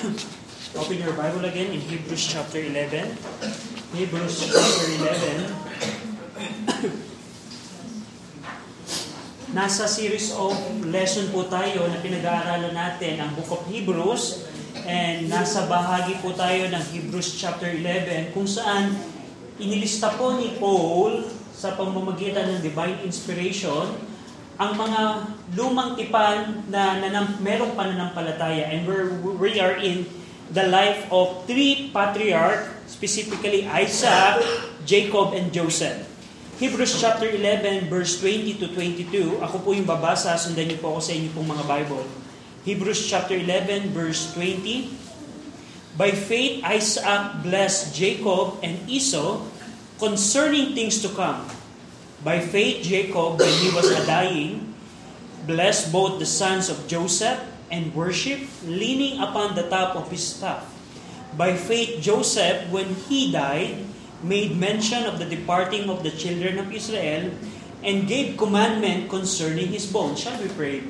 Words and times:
Open 0.00 0.96
your 0.96 1.12
Bible 1.12 1.44
again 1.44 1.76
in 1.76 1.80
Hebrews 1.84 2.24
chapter 2.24 2.56
11. 2.56 3.20
Hebrews 3.92 4.48
chapter 4.48 4.86
11. 4.96 5.44
Nasa 9.60 9.84
series 9.84 10.32
of 10.32 10.56
lesson 10.88 11.28
po 11.28 11.52
tayo 11.52 11.84
na 11.84 12.00
pinag-aaralan 12.00 12.72
natin 12.72 13.20
ang 13.20 13.36
Book 13.36 13.52
of 13.52 13.60
Hebrews 13.68 14.48
and 14.88 15.28
nasa 15.28 15.68
bahagi 15.68 16.16
po 16.24 16.32
tayo 16.32 16.72
ng 16.72 16.84
Hebrews 16.96 17.36
chapter 17.36 17.68
11 17.68 18.32
kung 18.32 18.48
saan 18.48 18.96
inilista 19.60 20.16
po 20.16 20.32
ni 20.40 20.56
Paul 20.56 21.28
sa 21.52 21.76
pamamagitan 21.76 22.56
ng 22.56 22.64
divine 22.64 23.04
inspiration 23.04 23.92
ang 24.60 24.76
mga 24.76 25.00
lumang 25.56 25.96
tipan 25.96 26.68
na, 26.68 27.00
na, 27.00 27.08
na 27.08 27.20
merong 27.40 27.72
pananampalataya 27.72 28.68
and 28.68 28.84
we're, 28.84 29.08
we 29.40 29.56
are 29.56 29.80
in 29.80 30.04
the 30.52 30.68
life 30.68 31.08
of 31.08 31.48
three 31.48 31.88
patriarch, 31.88 32.68
specifically 32.84 33.64
Isaac, 33.64 34.44
Jacob, 34.84 35.32
and 35.32 35.48
Joseph. 35.48 36.04
Hebrews 36.60 37.00
chapter 37.00 37.24
11, 37.24 37.88
verse 37.88 38.20
20 38.20 38.60
to 38.60 38.68
22. 38.76 39.40
Ako 39.40 39.64
po 39.64 39.72
yung 39.72 39.88
babasa, 39.88 40.36
sundan 40.36 40.68
niyo 40.68 40.76
po 40.84 40.92
ako 40.92 41.00
sa 41.08 41.16
inyo 41.16 41.32
pong 41.32 41.48
mga 41.56 41.64
Bible. 41.64 42.04
Hebrews 42.68 43.00
chapter 43.08 43.40
11, 43.40 43.96
verse 43.96 44.36
20. 44.36 44.92
By 45.96 46.12
faith, 46.12 46.60
Isaac 46.68 47.40
blessed 47.40 47.96
Jacob 47.96 48.60
and 48.60 48.76
Esau 48.84 49.40
concerning 49.96 50.76
things 50.76 51.00
to 51.00 51.08
come. 51.16 51.48
By 52.20 52.40
faith, 52.44 52.84
Jacob, 52.84 53.40
when 53.40 53.54
he 53.64 53.72
was 53.72 53.88
a 53.88 54.04
dying, 54.04 54.76
blessed 55.48 55.88
both 55.88 56.20
the 56.20 56.28
sons 56.28 56.68
of 56.68 56.84
Joseph 56.84 57.40
and 57.72 57.94
worship, 57.96 58.44
leaning 58.68 59.16
upon 59.24 59.56
the 59.56 59.64
top 59.72 59.96
of 59.96 60.12
his 60.12 60.20
staff. 60.20 60.68
By 61.32 61.56
faith, 61.56 62.02
Joseph, 62.04 62.68
when 62.68 62.92
he 63.08 63.32
died, 63.32 63.88
made 64.20 64.52
mention 64.52 65.08
of 65.08 65.16
the 65.16 65.24
departing 65.24 65.88
of 65.88 66.04
the 66.04 66.12
children 66.12 66.60
of 66.60 66.68
Israel 66.68 67.32
and 67.80 68.04
gave 68.04 68.36
commandment 68.36 69.08
concerning 69.08 69.72
his 69.72 69.88
bones. 69.88 70.20
Shall 70.20 70.36
we 70.36 70.52
pray? 70.52 70.84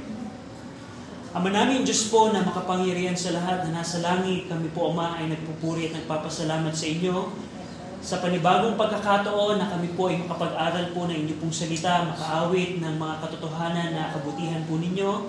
Ama 1.31 1.47
namin 1.47 1.87
Diyos 1.87 2.11
po 2.11 2.35
na 2.35 2.43
makapangyarihan 2.43 3.15
sa 3.15 3.31
lahat 3.31 3.71
na 3.71 3.79
nasa 3.79 4.03
langit, 4.03 4.51
kami 4.51 4.67
po 4.75 4.91
Ama 4.91 5.15
ay 5.15 5.31
nagpupuri 5.31 5.87
at 5.87 5.95
nagpapasalamat 5.95 6.75
sa 6.75 6.91
inyo 6.91 7.31
sa 8.01 8.25
panibagong 8.25 8.81
pagkakataon 8.81 9.61
na 9.61 9.69
kami 9.69 9.93
po 9.93 10.09
ay 10.09 10.17
makapag-aral 10.25 10.89
po 10.97 11.05
ng 11.05 11.17
inyo 11.21 11.37
pong 11.37 11.53
salita, 11.53 12.09
makaawit 12.09 12.81
ng 12.81 12.95
mga 12.97 13.15
katotohanan 13.21 13.93
na 13.93 14.09
kabutihan 14.17 14.65
po 14.65 14.81
ninyo. 14.81 15.29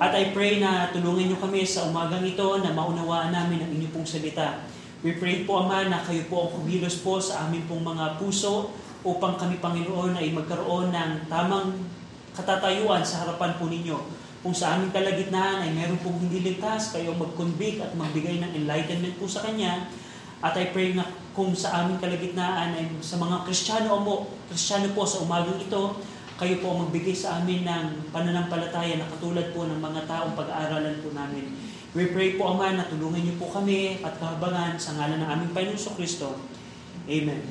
At 0.00 0.16
I 0.16 0.32
pray 0.32 0.60
na 0.60 0.92
tulungan 0.92 1.32
nyo 1.32 1.38
kami 1.40 1.64
sa 1.64 1.88
umagang 1.88 2.24
ito 2.24 2.60
na 2.64 2.72
maunawaan 2.72 3.32
namin 3.32 3.64
ang 3.64 3.70
inyo 3.72 3.88
pong 3.92 4.08
salita. 4.08 4.64
We 5.04 5.20
pray 5.20 5.44
po, 5.44 5.64
Ama, 5.64 5.92
na 5.92 6.00
kayo 6.04 6.24
po 6.28 6.48
ang 6.48 6.50
kumilos 6.56 7.04
po 7.04 7.20
sa 7.20 7.44
amin 7.44 7.68
pong 7.68 7.84
mga 7.84 8.16
puso 8.16 8.72
upang 9.04 9.36
kami, 9.36 9.60
Panginoon, 9.60 10.16
ay 10.16 10.32
magkaroon 10.32 10.92
ng 10.92 11.28
tamang 11.28 11.76
katatayuan 12.32 13.04
sa 13.04 13.24
harapan 13.24 13.56
po 13.60 13.68
ninyo 13.68 14.24
kung 14.46 14.54
sa 14.54 14.78
aming 14.78 14.94
kalagitnaan 14.94 15.58
ay 15.58 15.74
meron 15.74 15.98
pong 15.98 16.22
hindi 16.22 16.38
ligtas, 16.38 16.94
kayo 16.94 17.10
mag-convict 17.18 17.82
at 17.82 17.90
magbigay 17.98 18.38
ng 18.38 18.54
enlightenment 18.62 19.18
po 19.18 19.26
sa 19.26 19.42
Kanya. 19.42 19.90
At 20.46 20.54
I 20.54 20.70
pray 20.70 20.94
na 20.94 21.02
kung 21.34 21.50
sa 21.58 21.82
aming 21.82 21.98
kalagitnaan 21.98 22.78
ay 22.78 22.86
sa 23.02 23.18
mga 23.18 23.42
Kristiyano 23.42 23.98
mo, 23.98 24.30
Kristiyano 24.46 24.94
po 24.94 25.02
sa 25.02 25.26
umagang 25.26 25.58
ito, 25.58 25.98
kayo 26.38 26.54
po 26.62 26.78
magbigay 26.86 27.18
sa 27.18 27.42
amin 27.42 27.66
ng 27.66 28.14
pananampalataya 28.14 28.94
na 28.94 29.10
katulad 29.10 29.50
po 29.50 29.66
ng 29.66 29.82
mga 29.82 30.06
taong 30.06 30.38
pag-aaralan 30.38 31.02
po 31.02 31.10
namin. 31.10 31.50
We 31.98 32.14
pray 32.14 32.38
po, 32.38 32.54
Ama, 32.54 32.78
na 32.78 32.86
tulungan 32.86 33.26
niyo 33.26 33.40
po 33.42 33.50
kami 33.50 34.04
at 34.06 34.20
kahabangan 34.22 34.78
sa 34.78 34.94
ngalan 34.94 35.18
ng 35.26 35.30
aming 35.32 35.50
Panginoon 35.56 35.96
Kristo. 35.98 36.38
Amen. 37.08 37.42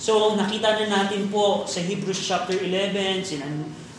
So, 0.00 0.32
nakita 0.34 0.80
na 0.80 1.04
natin 1.04 1.28
po 1.28 1.68
sa 1.68 1.84
Hebrews 1.84 2.24
chapter 2.24 2.56
11, 2.56 3.20
sina 3.20 3.44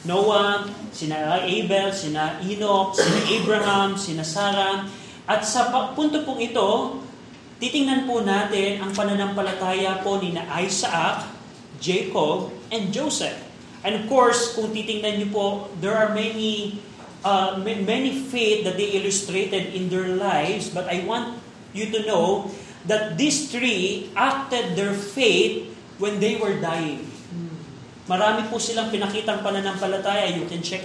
Noah, 0.02 0.66
sina 0.90 1.38
Abel, 1.46 1.94
sina 1.94 2.41
Enoch, 2.41 2.97
sina 2.97 3.22
Abraham, 3.38 3.94
sina 3.94 4.25
Sarah. 4.25 4.90
At 5.30 5.46
sa 5.46 5.94
punto 5.94 6.25
pong 6.25 6.41
ito, 6.41 6.97
titingnan 7.61 8.09
po 8.09 8.25
natin 8.25 8.81
ang 8.81 8.89
pananampalataya 8.91 10.01
po 10.01 10.17
ni 10.17 10.33
na 10.33 10.49
Isaac, 10.57 11.29
Jacob, 11.77 12.49
and 12.73 12.89
Joseph. 12.89 13.38
And 13.85 14.01
of 14.01 14.03
course, 14.09 14.57
kung 14.57 14.73
titingnan 14.73 15.22
niyo 15.22 15.29
po, 15.29 15.45
there 15.77 15.94
are 15.94 16.09
many 16.09 16.81
uh, 17.22 17.61
many 17.61 18.17
faith 18.17 18.66
that 18.66 18.81
they 18.81 18.97
illustrated 18.97 19.77
in 19.77 19.94
their 19.94 20.17
lives, 20.17 20.73
but 20.73 20.89
I 20.89 21.05
want 21.05 21.38
you 21.73 21.94
to 21.94 22.01
know 22.09 22.49
that 22.89 23.17
these 23.22 23.53
three 23.53 24.09
acted 24.17 24.73
their 24.73 24.97
faith 24.97 25.69
when 26.01 26.17
they 26.17 26.41
were 26.41 26.57
dying. 26.57 27.05
Marami 28.09 28.49
po 28.49 28.57
silang 28.57 28.89
pinakitang 28.89 29.45
pananampalataya. 29.45 30.33
You 30.33 30.49
can 30.49 30.66
check 30.66 30.81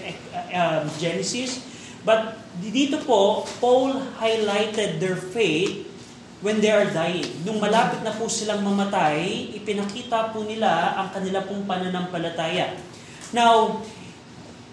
uh, 0.52 0.84
Genesis. 1.00 1.64
But 2.06 2.38
dito 2.62 3.02
po, 3.02 3.48
Paul 3.58 3.98
highlighted 4.20 5.02
their 5.02 5.18
faith 5.18 5.88
when 6.44 6.60
they 6.60 6.68
are 6.68 6.88
dying. 6.92 7.26
Nung 7.44 7.62
malapit 7.62 8.04
na 8.04 8.12
po 8.12 8.28
silang 8.28 8.60
mamatay, 8.60 9.50
ipinakita 9.56 10.36
po 10.36 10.44
nila 10.44 10.96
ang 11.00 11.08
kanila 11.12 11.40
pong 11.44 11.64
pananampalataya. 11.64 12.76
Now, 13.32 13.80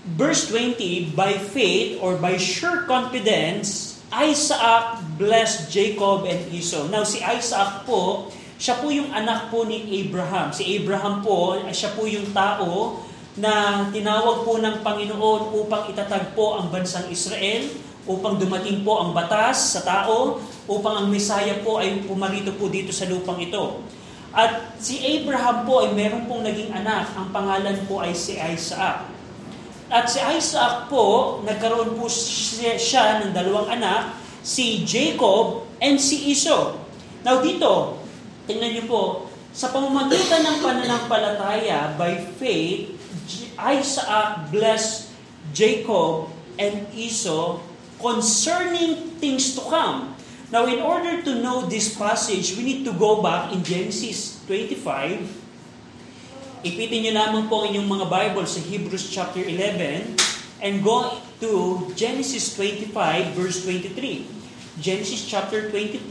verse 0.03 0.51
20, 0.51 1.15
by 1.15 1.39
faith 1.39 1.99
or 2.03 2.19
by 2.19 2.35
sure 2.35 2.83
confidence, 2.83 3.97
Isaac 4.13 5.01
blessed 5.17 5.73
Jacob 5.73 6.29
and 6.29 6.45
Esau. 6.53 6.85
Now, 6.91 7.01
si 7.07 7.23
Isaac 7.23 7.87
po, 7.87 8.29
siya 8.61 8.77
po 8.77 8.93
yung 8.93 9.09
anak 9.09 9.49
po 9.49 9.65
ni 9.65 9.89
Abraham. 10.03 10.53
Si 10.53 10.63
Abraham 10.77 11.25
po, 11.25 11.57
siya 11.73 11.91
po 11.97 12.05
yung 12.05 12.29
tao 12.29 13.01
na 13.33 13.83
tinawag 13.89 14.45
po 14.45 14.61
ng 14.61 14.85
Panginoon 14.85 15.57
upang 15.57 15.89
itatag 15.89 16.37
po 16.37 16.61
ang 16.61 16.69
bansang 16.69 17.09
Israel, 17.09 17.65
upang 18.03 18.35
dumating 18.35 18.83
po 18.83 18.99
ang 18.99 19.15
batas 19.15 19.79
sa 19.79 19.81
tao, 19.83 20.43
upang 20.67 21.03
ang 21.03 21.07
Mesaya 21.07 21.63
po 21.63 21.79
ay 21.79 22.03
pumarito 22.03 22.51
po 22.55 22.67
dito 22.67 22.91
sa 22.91 23.07
lupang 23.07 23.39
ito. 23.39 23.83
At 24.33 24.75
si 24.81 24.97
Abraham 24.99 25.63
po 25.63 25.85
ay 25.85 25.93
meron 25.93 26.25
pong 26.25 26.41
naging 26.43 26.73
anak. 26.73 27.13
Ang 27.13 27.29
pangalan 27.29 27.85
po 27.85 28.01
ay 28.01 28.17
si 28.17 28.35
Isaac. 28.35 29.07
At 29.93 30.09
si 30.09 30.17
Isaac 30.17 30.89
po, 30.89 31.39
nagkaroon 31.45 31.93
po 31.95 32.09
siya, 32.09 32.75
siya 32.75 33.21
ng 33.23 33.31
dalawang 33.31 33.69
anak, 33.69 34.17
si 34.41 34.81
Jacob 34.83 35.69
and 35.77 36.01
si 36.01 36.33
Esau. 36.33 36.81
Now 37.21 37.39
dito, 37.39 38.01
tingnan 38.49 38.73
niyo 38.73 38.83
po, 38.89 39.03
sa 39.53 39.69
pamamagitan 39.69 40.43
ng 40.43 40.57
pananampalataya 40.65 41.93
by 41.93 42.17
faith, 42.41 42.97
Isaac 43.53 44.49
blessed 44.49 45.13
Jacob 45.53 46.33
and 46.57 46.89
Esau 46.97 47.61
concerning 48.03 49.15
things 49.23 49.55
to 49.55 49.63
come. 49.71 50.11
Now, 50.51 50.67
in 50.67 50.83
order 50.83 51.23
to 51.23 51.39
know 51.39 51.65
this 51.65 51.95
passage, 51.95 52.53
we 52.59 52.67
need 52.67 52.83
to 52.85 52.93
go 52.93 53.23
back 53.23 53.55
in 53.55 53.63
Genesis 53.63 54.43
25. 54.45 55.23
Ipitin 56.67 57.07
niyo 57.07 57.15
lamang 57.15 57.47
po 57.47 57.63
inyong 57.63 57.87
mga 57.87 58.05
Bible 58.11 58.45
sa 58.45 58.59
Hebrews 58.59 59.07
chapter 59.07 59.41
11 59.41 60.19
and 60.63 60.73
go 60.83 61.15
to 61.39 61.51
Genesis 61.95 62.55
25 62.55 62.93
verse 63.35 63.63
23. 63.65 64.27
Genesis 64.79 65.23
chapter 65.27 65.71
25 65.71 66.07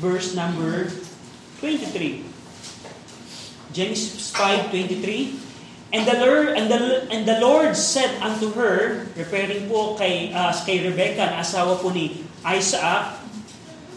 verse 0.00 0.36
number 0.36 0.92
23. 1.60 2.28
Genesis 3.72 4.32
5:23 4.32 5.47
And 5.88 6.04
the 6.04 6.20
Lord 6.20 6.52
and 6.52 6.68
the 6.68 7.08
and 7.08 7.24
the 7.24 7.40
Lord 7.40 7.72
said 7.72 8.20
unto 8.20 8.52
her, 8.52 9.08
referring 9.16 9.72
po 9.72 9.96
kay 9.96 10.28
uh, 10.36 10.52
kay 10.52 10.84
Rebekah 10.84 11.32
na 11.32 11.40
asawa 11.40 11.80
po 11.80 11.88
ni 11.88 12.28
Isaac, 12.44 13.16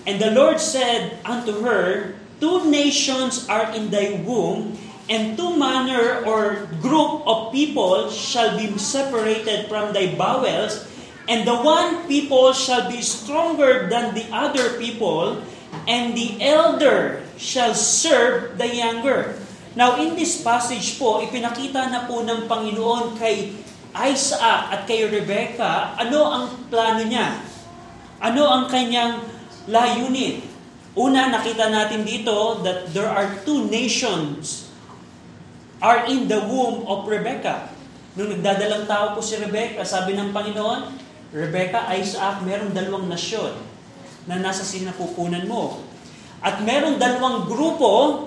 and 0.08 0.16
the 0.16 0.32
Lord 0.32 0.64
said 0.64 1.20
unto 1.28 1.68
her, 1.68 2.16
Two 2.40 2.64
nations 2.72 3.44
are 3.52 3.76
in 3.76 3.92
thy 3.92 4.24
womb, 4.24 4.80
and 5.12 5.36
two 5.36 5.60
manner 5.60 6.24
or 6.24 6.72
group 6.80 7.28
of 7.28 7.52
people 7.52 8.08
shall 8.08 8.56
be 8.56 8.72
separated 8.80 9.68
from 9.68 9.92
thy 9.92 10.16
bowels, 10.16 10.88
and 11.28 11.44
the 11.44 11.60
one 11.60 12.08
people 12.08 12.56
shall 12.56 12.88
be 12.88 13.04
stronger 13.04 13.92
than 13.92 14.16
the 14.16 14.26
other 14.32 14.80
people, 14.80 15.44
and 15.92 16.16
the 16.16 16.40
elder 16.40 17.20
shall 17.36 17.76
serve 17.76 18.56
the 18.56 18.72
younger. 18.72 19.41
Now, 19.74 19.96
in 20.00 20.20
this 20.20 20.44
passage 20.44 21.00
po, 21.00 21.24
ipinakita 21.24 21.88
na 21.88 22.04
po 22.04 22.24
ng 22.28 22.46
Panginoon 22.48 23.16
kay 23.16 23.56
Isaac 23.92 24.62
at 24.72 24.82
kay 24.88 25.08
Rebecca 25.08 25.96
ano 25.96 26.20
ang 26.28 26.46
plano 26.68 27.04
niya. 27.04 27.40
Ano 28.20 28.48
ang 28.48 28.68
kanyang 28.68 29.24
layunin. 29.68 30.44
Una, 30.96 31.32
nakita 31.32 31.72
natin 31.72 32.04
dito 32.04 32.60
that 32.68 32.92
there 32.92 33.08
are 33.08 33.40
two 33.48 33.72
nations 33.72 34.68
are 35.80 36.06
in 36.12 36.28
the 36.28 36.38
womb 36.46 36.84
of 36.86 37.08
Rebecca. 37.08 37.72
Nung 38.20 38.28
nagdadalang 38.28 38.86
tao 38.86 39.16
po 39.16 39.24
si 39.24 39.40
Rebecca, 39.40 39.88
sabi 39.88 40.14
ng 40.20 40.36
Panginoon, 40.36 41.00
Rebecca, 41.32 41.88
Isaac, 41.96 42.44
meron 42.44 42.76
dalawang 42.76 43.08
nasyon. 43.08 43.72
na 44.30 44.38
nasa 44.38 44.62
sinapupunan 44.62 45.50
mo. 45.50 45.82
At 46.42 46.62
merong 46.62 46.98
dalawang 46.98 47.46
grupo, 47.50 48.26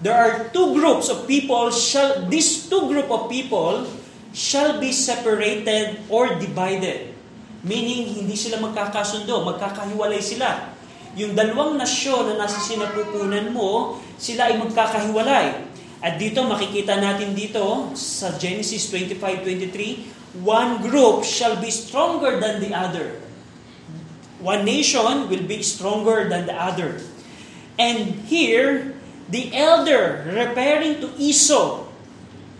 there 0.00 0.16
are 0.16 0.48
two 0.52 0.72
groups 0.76 1.12
of 1.12 1.28
people, 1.28 1.68
shall, 1.70 2.24
these 2.28 2.68
two 2.68 2.88
group 2.88 3.12
of 3.12 3.28
people 3.28 3.84
shall 4.32 4.80
be 4.80 4.92
separated 4.92 6.00
or 6.08 6.36
divided. 6.40 7.12
Meaning, 7.60 8.24
hindi 8.24 8.36
sila 8.36 8.56
magkakasundo, 8.64 9.44
magkakahiwalay 9.44 10.24
sila. 10.24 10.72
Yung 11.18 11.36
dalawang 11.36 11.76
nasyon 11.76 12.32
na 12.32 12.46
nasa 12.46 12.56
sinapupunan 12.62 13.52
mo, 13.52 14.00
sila 14.16 14.48
ay 14.48 14.56
magkakahiwalay. 14.56 15.68
At 16.00 16.16
dito, 16.16 16.40
makikita 16.48 16.96
natin 16.96 17.36
dito 17.36 17.92
sa 17.92 18.32
Genesis 18.40 18.88
25:23, 18.88 20.40
one 20.40 20.80
group 20.80 21.26
shall 21.26 21.60
be 21.60 21.68
stronger 21.68 22.40
than 22.40 22.64
the 22.64 22.72
other. 22.72 23.20
One 24.40 24.64
nation 24.64 25.28
will 25.28 25.44
be 25.44 25.60
stronger 25.60 26.24
than 26.32 26.48
the 26.48 26.56
other. 26.56 27.04
And 27.76 28.24
here, 28.24 28.96
the 29.30 29.54
elder, 29.54 30.26
referring 30.26 31.00
to 31.00 31.14
Esau, 31.16 31.86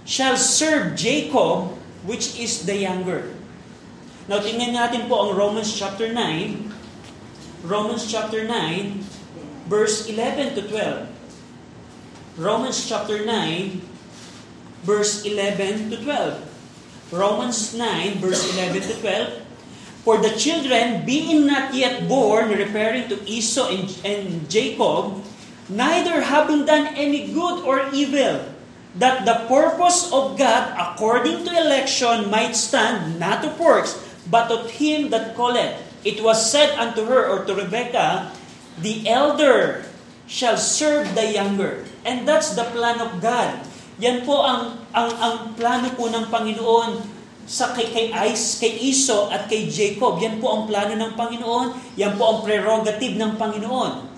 shall 0.06 0.36
serve 0.36 0.96
Jacob, 0.96 1.76
which 2.06 2.38
is 2.38 2.66
the 2.66 2.74
younger. 2.74 3.30
Now, 4.30 4.38
tingnan 4.38 4.74
natin 4.74 5.10
po 5.10 5.26
ang 5.26 5.32
Romans 5.34 5.74
chapter 5.74 6.06
9. 6.06 6.70
Romans 7.66 8.08
chapter 8.08 8.46
9, 8.46 9.04
verse 9.68 10.08
11 10.08 10.54
to 10.56 10.62
12. 10.70 12.40
Romans 12.40 12.78
chapter 12.88 13.20
9, 13.26 13.82
verse 14.86 15.26
11 15.28 15.92
to 15.92 15.96
12. 16.00 16.40
Romans 17.12 17.74
9, 17.74 18.22
verse 18.22 18.46
11 18.56 18.80
to 18.86 18.94
12. 19.02 19.42
For 20.06 20.16
the 20.16 20.32
children, 20.38 21.04
being 21.04 21.44
not 21.44 21.74
yet 21.76 22.08
born, 22.08 22.48
referring 22.48 23.12
to 23.12 23.20
Esau 23.28 23.68
and, 23.68 23.84
and 24.06 24.48
Jacob, 24.48 25.20
neither 25.70 26.26
having 26.26 26.66
done 26.66 26.92
any 26.98 27.30
good 27.32 27.62
or 27.62 27.86
evil, 27.94 28.42
that 28.98 29.22
the 29.22 29.46
purpose 29.46 30.10
of 30.10 30.34
God 30.34 30.74
according 30.74 31.46
to 31.46 31.50
election 31.54 32.26
might 32.26 32.58
stand 32.58 33.22
not 33.22 33.46
of 33.46 33.54
works, 33.54 33.94
but 34.26 34.50
of 34.50 34.70
him 34.82 35.14
that 35.14 35.38
calleth. 35.38 35.78
It 36.02 36.24
was 36.24 36.42
said 36.42 36.74
unto 36.74 37.06
her 37.06 37.28
or 37.28 37.46
to 37.46 37.54
Rebekah, 37.54 38.34
The 38.80 39.06
elder 39.06 39.84
shall 40.26 40.56
serve 40.56 41.14
the 41.14 41.30
younger. 41.30 41.84
And 42.02 42.26
that's 42.26 42.56
the 42.56 42.64
plan 42.72 42.98
of 42.98 43.20
God. 43.20 43.62
Yan 44.00 44.24
po 44.24 44.40
ang 44.40 44.80
ang 44.96 45.10
ang 45.20 45.34
plano 45.52 45.92
po 45.92 46.08
ng 46.08 46.32
Panginoon 46.32 47.20
sa 47.44 47.74
kay, 47.76 47.90
kay, 47.92 48.06
Is, 48.30 48.56
kay 48.56 48.78
Iso 48.80 49.28
at 49.28 49.50
kay 49.50 49.68
Jacob. 49.68 50.22
Yan 50.22 50.40
po 50.40 50.54
ang 50.54 50.62
plano 50.64 50.96
ng 50.96 51.12
Panginoon. 51.18 51.98
Yan 52.00 52.16
po 52.16 52.24
ang 52.32 52.38
prerogative 52.46 53.18
ng 53.20 53.36
Panginoon. 53.36 54.09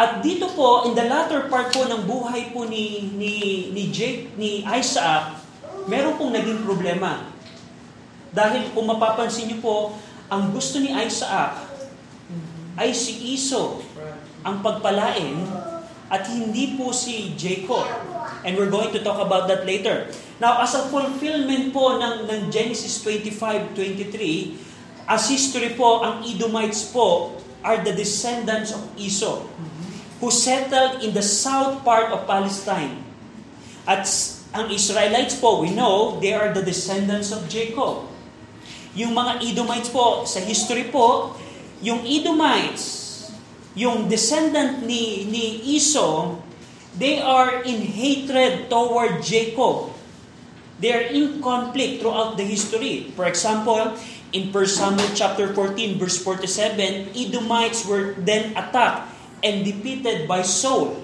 At 0.00 0.24
dito 0.24 0.48
po, 0.56 0.88
in 0.88 0.96
the 0.96 1.04
latter 1.04 1.44
part 1.52 1.76
po 1.76 1.84
ng 1.84 2.08
buhay 2.08 2.56
po 2.56 2.64
ni, 2.64 3.12
ni, 3.20 3.68
ni, 3.68 3.92
Jake, 3.92 4.32
ni 4.40 4.64
Isaac, 4.64 5.36
meron 5.84 6.16
pong 6.16 6.32
naging 6.32 6.64
problema. 6.64 7.28
Dahil 8.32 8.72
kung 8.72 8.88
mapapansin 8.88 9.52
niyo 9.52 9.60
po, 9.60 9.92
ang 10.32 10.56
gusto 10.56 10.80
ni 10.80 10.88
Isaac 10.88 11.52
ay 12.80 12.96
si 12.96 13.36
Iso 13.36 13.84
ang 14.40 14.64
pagpalain 14.64 15.36
at 16.08 16.24
hindi 16.32 16.80
po 16.80 16.96
si 16.96 17.36
Jacob. 17.36 17.84
And 18.40 18.56
we're 18.56 18.72
going 18.72 18.96
to 18.96 19.04
talk 19.04 19.20
about 19.20 19.52
that 19.52 19.68
later. 19.68 20.08
Now, 20.40 20.64
as 20.64 20.72
a 20.72 20.88
fulfillment 20.88 21.76
po 21.76 22.00
ng, 22.00 22.24
ng 22.24 22.48
Genesis 22.48 23.04
25:23, 23.04 23.76
as 25.04 25.28
history 25.28 25.76
po, 25.76 26.00
ang 26.00 26.24
Edomites 26.24 26.88
po 26.88 27.36
are 27.60 27.84
the 27.84 27.92
descendants 27.92 28.72
of 28.72 28.80
Esau 28.96 29.44
who 30.20 30.28
settled 30.28 31.00
in 31.00 31.16
the 31.16 31.24
south 31.24 31.80
part 31.80 32.12
of 32.12 32.28
Palestine. 32.28 33.00
At 33.88 34.04
ang 34.52 34.68
Israelites 34.68 35.40
po, 35.40 35.64
we 35.64 35.72
know, 35.72 36.20
they 36.20 36.36
are 36.36 36.52
the 36.52 36.60
descendants 36.60 37.32
of 37.32 37.48
Jacob. 37.48 38.04
Yung 38.92 39.16
mga 39.16 39.40
Edomites 39.40 39.88
po, 39.88 40.28
sa 40.28 40.38
history 40.44 40.92
po, 40.92 41.32
yung 41.80 42.04
Edomites, 42.04 43.08
yung 43.72 44.12
descendant 44.12 44.84
ni, 44.84 45.24
ni 45.24 45.64
Esau, 45.80 46.36
they 47.00 47.16
are 47.24 47.64
in 47.64 47.80
hatred 47.80 48.68
toward 48.68 49.24
Jacob. 49.24 49.88
They 50.80 50.92
are 50.92 51.06
in 51.08 51.40
conflict 51.40 52.04
throughout 52.04 52.36
the 52.36 52.44
history. 52.44 53.12
For 53.16 53.24
example, 53.24 53.96
in 54.36 54.52
1 54.52 54.52
Samuel 54.68 55.12
chapter 55.16 55.54
14 55.54 55.96
verse 55.96 56.20
47, 56.20 57.16
Edomites 57.16 57.88
were 57.88 58.18
then 58.20 58.52
attacked 58.52 59.19
and 59.42 59.64
defeated 59.64 60.28
by 60.28 60.42
Saul. 60.42 60.96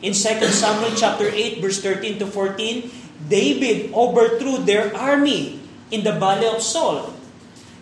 In 0.00 0.12
2 0.12 0.48
Samuel 0.48 0.96
chapter 0.96 1.28
8 1.28 1.60
verse 1.60 1.80
13 1.82 2.18
to 2.18 2.26
14, 2.26 2.90
David 3.28 3.92
overthrew 3.92 4.64
their 4.64 4.94
army 4.96 5.60
in 5.90 6.04
the 6.04 6.12
valley 6.16 6.48
of 6.48 6.62
Saul. 6.62 7.12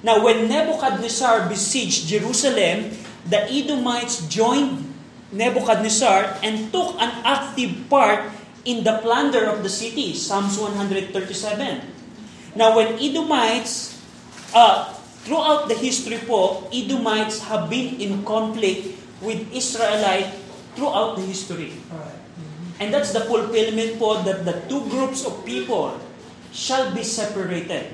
Now 0.03 0.23
when 0.23 0.49
Nebuchadnezzar 0.49 1.49
besieged 1.49 2.09
Jerusalem, 2.09 2.91
the 3.29 3.45
Edomites 3.47 4.27
joined 4.27 4.89
Nebuchadnezzar 5.31 6.41
and 6.43 6.73
took 6.73 6.97
an 6.97 7.13
active 7.23 7.89
part 7.93 8.33
in 8.65 8.85
the 8.85 8.99
plunder 9.01 9.45
of 9.49 9.63
the 9.63 9.69
city. 9.69 10.15
Psalms 10.15 10.59
137. 10.59 11.15
Now, 12.57 12.75
when 12.75 12.99
Edomites, 12.99 14.01
uh, 14.53 14.93
throughout 15.25 15.69
the 15.69 15.77
history 15.77 16.19
po, 16.19 16.67
Edomites 16.73 17.45
have 17.47 17.69
been 17.71 18.01
in 18.01 18.25
conflict 18.25 18.98
with 19.21 19.47
Israelite 19.51 20.31
throughout 20.75 21.17
the 21.19 21.25
history. 21.27 21.75
And 22.79 22.95
that's 22.95 23.11
the 23.11 23.27
fulfillment 23.27 23.99
po 23.99 24.23
that 24.23 24.47
the 24.47 24.63
two 24.71 24.87
groups 24.87 25.27
of 25.27 25.43
people 25.43 25.99
shall 26.55 26.95
be 26.95 27.03
separated. 27.03 27.91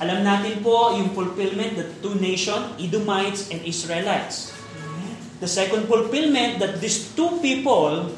Alam 0.00 0.24
natin 0.24 0.60
po 0.60 0.92
yung 0.96 1.12
fulfillment, 1.12 1.76
the 1.76 1.88
two 2.04 2.16
nation, 2.20 2.76
Edomites 2.80 3.48
and 3.52 3.60
Israelites. 3.64 4.52
The 5.40 5.48
second 5.48 5.88
fulfillment 5.88 6.60
that 6.64 6.80
these 6.80 7.12
two 7.12 7.40
people 7.44 8.08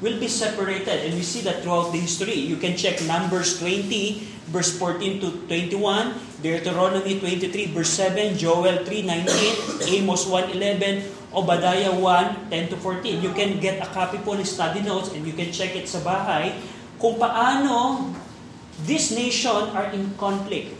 will 0.00 0.18
be 0.18 0.30
separated. 0.30 1.06
And 1.06 1.14
we 1.14 1.22
see 1.22 1.42
that 1.46 1.62
throughout 1.62 1.90
the 1.90 1.98
history. 1.98 2.38
You 2.38 2.56
can 2.56 2.78
check 2.78 3.02
Numbers 3.02 3.58
20, 3.58 4.26
verse 4.50 4.74
14 4.78 5.20
to 5.20 5.28
21, 5.46 6.14
Deuteronomy 6.42 7.18
23, 7.18 7.74
verse 7.74 7.90
7, 7.94 8.38
Joel 8.38 8.82
3, 8.86 9.02
19, 9.02 10.00
Amos 10.00 10.26
1, 10.26 10.50
11, 10.54 11.02
Obadiah 11.30 11.94
1, 11.94 12.50
10 12.50 12.74
to 12.74 12.76
14. 12.76 13.22
You 13.22 13.30
can 13.30 13.62
get 13.62 13.78
a 13.78 13.88
copy 13.94 14.18
po 14.18 14.34
ng 14.34 14.42
study 14.42 14.82
notes 14.82 15.14
and 15.14 15.22
you 15.22 15.30
can 15.30 15.54
check 15.54 15.78
it 15.78 15.86
sa 15.86 16.02
bahay 16.02 16.58
kung 16.98 17.22
paano 17.22 18.10
this 18.82 19.14
nation 19.14 19.70
are 19.72 19.94
in 19.94 20.10
conflict. 20.18 20.74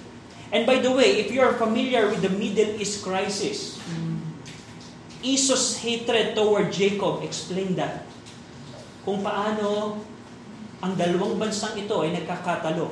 And 0.50 0.66
by 0.66 0.83
the 0.83 0.90
way, 0.90 1.23
if 1.23 1.30
you 1.30 1.38
are 1.38 1.54
familiar 1.54 2.11
with 2.11 2.26
the 2.26 2.33
Middle 2.35 2.75
East 2.83 3.07
crisis, 3.07 3.78
Esau's 5.23 5.78
hatred 5.78 6.35
toward 6.35 6.75
Jacob, 6.75 7.23
explain 7.23 7.78
that. 7.78 8.02
Kung 9.07 9.23
paano 9.23 10.02
ang 10.83 10.92
dalawang 10.99 11.38
bansang 11.38 11.78
ito 11.78 12.02
ay 12.02 12.11
nagkakatalo. 12.16 12.90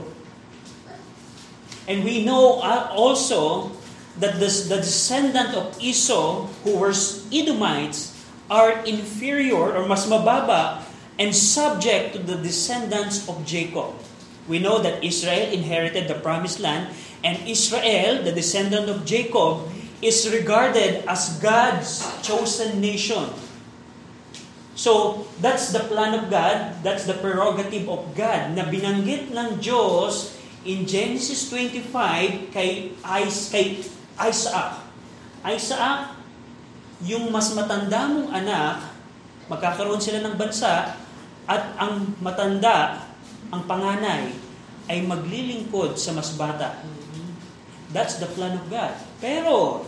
And 1.89 2.05
we 2.05 2.23
know 2.23 2.61
also 2.95 3.73
that 4.19 4.41
the, 4.43 4.51
the 4.69 4.83
descendant 4.83 5.55
of 5.55 5.77
Esau, 5.81 6.47
who 6.65 6.77
were 6.77 6.95
Edomites, 7.33 8.15
are 8.51 8.85
inferior 8.85 9.77
or 9.77 9.87
mas 9.87 10.07
mababa 10.07 10.83
and 11.19 11.35
subject 11.35 12.15
to 12.15 12.19
the 12.23 12.37
descendants 12.37 13.29
of 13.29 13.45
Jacob. 13.45 13.95
We 14.47 14.59
know 14.59 14.81
that 14.81 15.05
Israel 15.05 15.53
inherited 15.53 16.09
the 16.09 16.17
promised 16.17 16.59
land, 16.59 16.95
and 17.23 17.37
Israel, 17.45 18.23
the 18.23 18.33
descendant 18.33 18.89
of 18.89 19.05
Jacob, 19.05 19.69
is 20.01 20.31
regarded 20.31 21.05
as 21.05 21.37
God's 21.43 22.01
chosen 22.23 22.81
nation. 22.81 23.29
So, 24.79 25.27
that's 25.43 25.75
the 25.75 25.83
plan 25.91 26.15
of 26.15 26.31
God, 26.31 26.87
that's 26.87 27.03
the 27.05 27.19
prerogative 27.19 27.91
of 27.91 28.15
God 28.15 28.55
na 28.55 28.63
binanggit 28.63 29.35
ng 29.35 29.59
Diyos 29.59 30.39
in 30.63 30.87
Genesis 30.87 31.51
25 31.51 32.55
kay, 32.55 32.95
Is, 33.27 33.51
kay 33.51 33.83
Isaac. 34.19 34.83
Isaac, 35.47 36.19
yung 37.07 37.31
mas 37.31 37.55
matanda 37.55 38.11
mong 38.11 38.35
anak, 38.35 38.91
magkakaroon 39.47 40.03
sila 40.03 40.19
ng 40.27 40.35
bansa, 40.35 40.99
at 41.49 41.63
ang 41.79 42.13
matanda, 42.19 43.07
ang 43.49 43.65
panganay, 43.65 44.35
ay 44.91 45.07
maglilingkod 45.07 45.95
sa 45.97 46.13
mas 46.13 46.35
bata. 46.35 46.83
That's 47.95 48.21
the 48.21 48.29
plan 48.29 48.59
of 48.59 48.69
God. 48.69 48.93
Pero, 49.23 49.87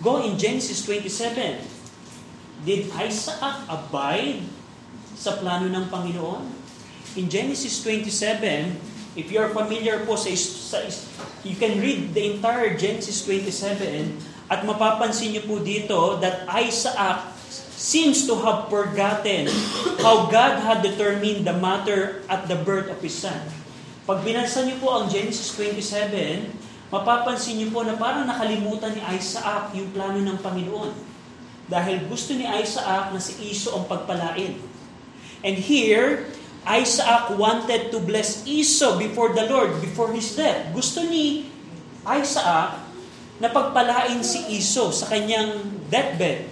go 0.00 0.24
in 0.24 0.40
Genesis 0.40 0.86
27. 0.88 1.60
Did 2.62 2.88
Isaac 2.94 3.66
abide 3.66 4.46
sa 5.18 5.36
plano 5.36 5.68
ng 5.68 5.90
Panginoon? 5.90 6.44
In 7.18 7.28
Genesis 7.28 7.84
27, 7.84 8.91
if 9.18 9.28
you 9.28 9.38
are 9.40 9.52
familiar 9.52 10.04
po 10.04 10.16
sa, 10.16 10.32
sa 10.36 10.84
you 11.42 11.56
can 11.58 11.80
read 11.80 12.12
the 12.16 12.36
entire 12.36 12.76
Genesis 12.76 13.24
27 13.24 14.32
At 14.52 14.68
mapapansin 14.68 15.32
niyo 15.32 15.48
po 15.48 15.64
dito 15.64 16.20
that 16.20 16.44
Isaac 16.44 17.32
seems 17.72 18.28
to 18.28 18.36
have 18.44 18.68
forgotten 18.68 19.48
how 20.04 20.28
God 20.28 20.60
had 20.60 20.84
determined 20.84 21.48
the 21.48 21.56
matter 21.56 22.20
at 22.28 22.52
the 22.52 22.60
birth 22.60 22.92
of 22.92 23.00
his 23.00 23.16
son. 23.16 23.40
Pag 24.04 24.20
binasa 24.20 24.60
niyo 24.68 24.76
po 24.76 24.92
ang 24.92 25.08
Genesis 25.08 25.56
27, 25.56 26.52
mapapansin 26.92 27.64
niyo 27.64 27.72
po 27.72 27.80
na 27.80 27.96
parang 27.96 28.28
nakalimutan 28.28 28.92
ni 28.92 29.00
Isaac 29.16 29.72
yung 29.72 29.88
plano 29.96 30.20
ng 30.20 30.38
Panginoon. 30.44 30.92
Dahil 31.72 32.04
gusto 32.12 32.36
ni 32.36 32.44
Isaac 32.44 33.08
na 33.08 33.20
si 33.24 33.40
Iso 33.48 33.72
ang 33.72 33.88
pagpalain. 33.88 34.60
And 35.40 35.56
here, 35.56 36.28
Isaac 36.62 37.34
wanted 37.34 37.90
to 37.90 37.98
bless 37.98 38.46
Esau 38.46 38.94
before 38.94 39.34
the 39.34 39.50
Lord, 39.50 39.82
before 39.82 40.14
his 40.14 40.30
death. 40.38 40.70
Gusto 40.70 41.02
ni 41.02 41.50
Isaac 42.06 42.78
na 43.42 43.50
pagpalain 43.50 44.22
si 44.22 44.46
Esau 44.54 44.94
sa 44.94 45.10
kanyang 45.10 45.58
deathbed. 45.90 46.46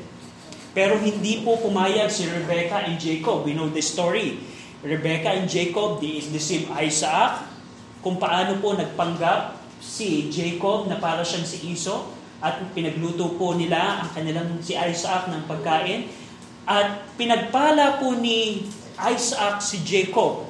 Pero 0.74 0.98
hindi 0.98 1.42
po 1.46 1.58
pumayag 1.62 2.10
si 2.10 2.26
Rebecca 2.26 2.82
and 2.82 2.98
Jacob. 2.98 3.46
We 3.46 3.54
know 3.54 3.70
the 3.70 3.82
story. 3.82 4.42
Rebecca 4.82 5.30
and 5.30 5.46
Jacob, 5.46 6.02
they 6.02 6.18
deceive 6.18 6.66
Isaac. 6.74 7.46
Kung 8.02 8.18
paano 8.18 8.58
po 8.58 8.74
nagpanggap 8.74 9.58
si 9.78 10.26
Jacob 10.30 10.90
na 10.90 10.98
para 10.98 11.22
siyang 11.22 11.46
si 11.46 11.70
Esau. 11.70 12.10
At 12.42 12.58
pinagluto 12.74 13.38
po 13.38 13.54
nila 13.54 14.02
ang 14.02 14.10
kanilang 14.10 14.58
si 14.58 14.74
Isaac 14.74 15.30
ng 15.30 15.46
pagkain. 15.46 16.10
At 16.66 17.14
pinagpala 17.14 18.02
po 18.02 18.14
ni 18.18 18.66
Isaac 19.09 19.64
si 19.64 19.80
Jacob 19.83 20.49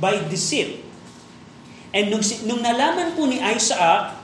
by 0.00 0.18
deceit. 0.26 0.82
And 1.94 2.10
nung, 2.10 2.24
nung 2.48 2.60
nalaman 2.64 3.14
po 3.14 3.28
ni 3.28 3.38
Isaac 3.38 4.18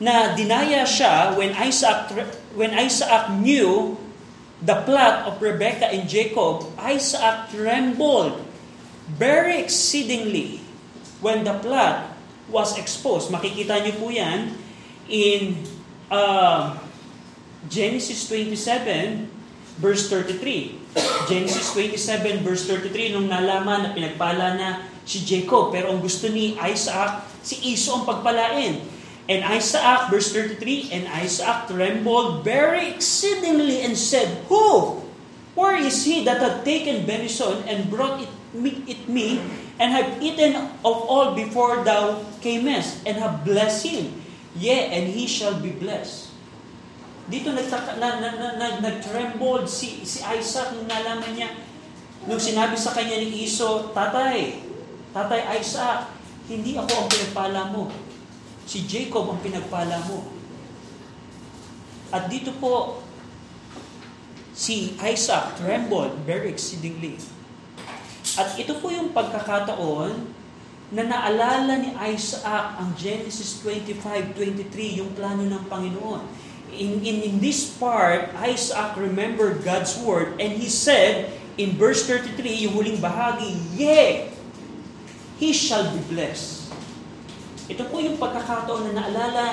na 0.00 0.32
dinaya 0.32 0.84
siya 0.84 1.36
when 1.36 1.52
Isaac 1.56 2.12
when 2.56 2.72
Isaac 2.72 3.32
knew 3.36 3.96
the 4.64 4.80
plot 4.88 5.28
of 5.28 5.40
Rebekah 5.40 5.92
and 5.92 6.08
Jacob, 6.08 6.64
Isaac 6.80 7.52
trembled 7.52 8.40
very 9.12 9.60
exceedingly 9.60 10.64
when 11.20 11.44
the 11.44 11.56
plot 11.60 12.16
was 12.48 12.78
exposed. 12.80 13.28
Makikita 13.28 13.84
niyo 13.84 13.94
po 14.00 14.08
yan 14.08 14.56
in 15.12 15.60
uh, 16.08 16.80
Genesis 17.68 18.24
27 18.30 19.28
verse 19.76 20.08
33. 20.08 20.85
Genesis 21.28 21.74
27 21.74 22.40
verse 22.40 22.64
33 22.68 23.12
nung 23.16 23.28
nalaman 23.28 23.84
na 23.84 23.90
pinagpala 23.92 24.56
na 24.56 24.68
si 25.04 25.22
Jacob 25.22 25.70
pero 25.70 25.92
ang 25.92 26.00
gusto 26.00 26.30
ni 26.32 26.56
Isaac 26.56 27.26
si 27.46 27.62
Esau 27.74 28.02
ang 28.02 28.04
pagpalain. 28.04 28.82
And 29.26 29.42
Isaac, 29.42 30.06
verse 30.06 30.30
33, 30.30 30.94
and 30.94 31.10
Isaac 31.10 31.66
trembled 31.66 32.46
very 32.46 32.94
exceedingly 32.94 33.82
and 33.82 33.98
said, 33.98 34.46
Who? 34.46 35.02
Where 35.58 35.74
is 35.74 36.06
he 36.06 36.22
that 36.30 36.38
had 36.38 36.62
taken 36.62 37.02
venison 37.10 37.66
and 37.66 37.90
brought 37.90 38.22
it 38.22 38.30
me, 38.54 38.86
it 38.86 39.10
me, 39.10 39.42
and 39.82 39.90
have 39.90 40.22
eaten 40.22 40.54
of 40.86 40.96
all 41.10 41.34
before 41.34 41.82
thou 41.82 42.22
camest, 42.38 43.02
and 43.02 43.18
have 43.18 43.42
blessed 43.42 43.90
him? 43.90 44.06
Yea, 44.54 44.94
and 44.94 45.10
he 45.10 45.26
shall 45.26 45.58
be 45.58 45.74
blessed. 45.74 46.25
Dito 47.26 47.50
nagtaka, 47.50 47.98
na, 47.98 48.22
na, 48.22 48.30
na, 48.38 48.48
na, 48.54 48.68
nag-trembled 48.78 49.66
si, 49.66 50.06
si 50.06 50.22
Isaac 50.22 50.74
nung 50.74 50.86
nalaman 50.86 51.34
niya, 51.34 51.50
nung 52.26 52.38
sinabi 52.38 52.78
sa 52.78 52.94
kanya 52.94 53.18
ni 53.18 53.46
Iso, 53.46 53.90
Tatay, 53.90 54.62
Tatay 55.10 55.58
Isaac, 55.58 56.10
hindi 56.46 56.78
ako 56.78 56.92
ang 56.94 57.08
pinagpala 57.10 57.62
mo 57.74 57.90
Si 58.66 58.82
Jacob 58.82 59.30
ang 59.30 59.38
pinagpala 59.38 60.02
mo. 60.10 60.26
At 62.10 62.26
dito 62.26 62.50
po, 62.58 62.98
si 64.50 64.98
Isaac 64.98 65.62
trembled 65.62 66.26
very 66.26 66.50
exceedingly. 66.50 67.22
At 68.34 68.58
ito 68.58 68.74
po 68.82 68.90
yung 68.90 69.14
pagkakataon 69.14 70.34
na 70.90 71.02
naalala 71.06 71.78
ni 71.78 71.94
Isaac 72.10 72.82
ang 72.82 72.90
Genesis 72.98 73.62
25:23, 73.62 74.98
yung 74.98 75.14
plano 75.14 75.46
ng 75.46 75.64
Panginoon. 75.70 76.22
In, 76.74 77.00
in, 77.06 77.16
in 77.22 77.34
this 77.38 77.70
part, 77.78 78.34
Isaac 78.42 78.98
remembered 78.98 79.62
God's 79.62 79.96
word 80.02 80.36
and 80.42 80.52
he 80.56 80.68
said 80.68 81.32
in 81.56 81.78
verse 81.78 82.04
33, 82.04 82.68
yung 82.68 82.74
huling 82.76 83.00
bahagi, 83.00 83.56
Yea, 83.72 84.28
he 85.40 85.50
shall 85.52 85.88
be 85.92 86.00
blessed. 86.10 86.68
Ito 87.66 87.88
po 87.88 87.98
yung 87.98 88.20
pagkakataon 88.20 88.92
na 88.92 89.02
naalala 89.02 89.46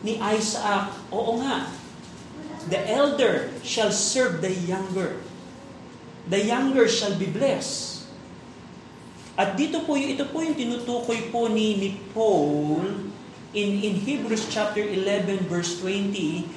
ni 0.00 0.16
Isaac, 0.16 0.96
oo 1.12 1.38
nga, 1.44 1.68
the 2.72 2.80
elder 2.88 3.52
shall 3.60 3.92
serve 3.92 4.40
the 4.40 4.52
younger. 4.64 5.20
The 6.28 6.40
younger 6.40 6.88
shall 6.88 7.14
be 7.16 7.28
blessed. 7.28 8.08
At 9.36 9.56
dito 9.56 9.84
po, 9.84 9.96
ito 9.96 10.24
po 10.28 10.44
yung 10.44 10.56
tinutukoy 10.56 11.32
po 11.32 11.48
ni, 11.48 11.76
ni 11.76 11.90
Paul 12.12 13.09
in, 13.54 13.82
in 13.82 13.94
Hebrews 13.98 14.46
chapter 14.50 14.80
11 14.80 15.50
verse 15.50 15.80
20, 15.80 16.48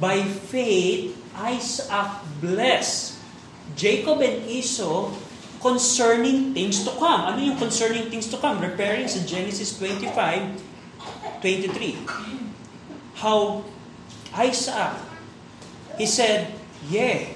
By 0.00 0.22
faith, 0.22 1.16
Isaac 1.36 2.10
blessed 2.40 3.18
Jacob 3.76 4.20
and 4.20 4.44
Esau 4.48 5.12
concerning 5.60 6.54
things 6.54 6.84
to 6.84 6.90
come. 6.96 7.34
Ano 7.34 7.38
yung 7.42 7.58
concerning 7.58 8.10
things 8.10 8.30
to 8.30 8.38
come? 8.38 8.62
Referring 8.62 9.06
sa 9.10 9.22
Genesis 9.26 9.76
25, 9.76 10.10
23. 11.42 11.98
How 13.18 13.64
Isaac, 14.34 14.94
he 15.98 16.06
said, 16.06 16.54
Yeah, 16.86 17.34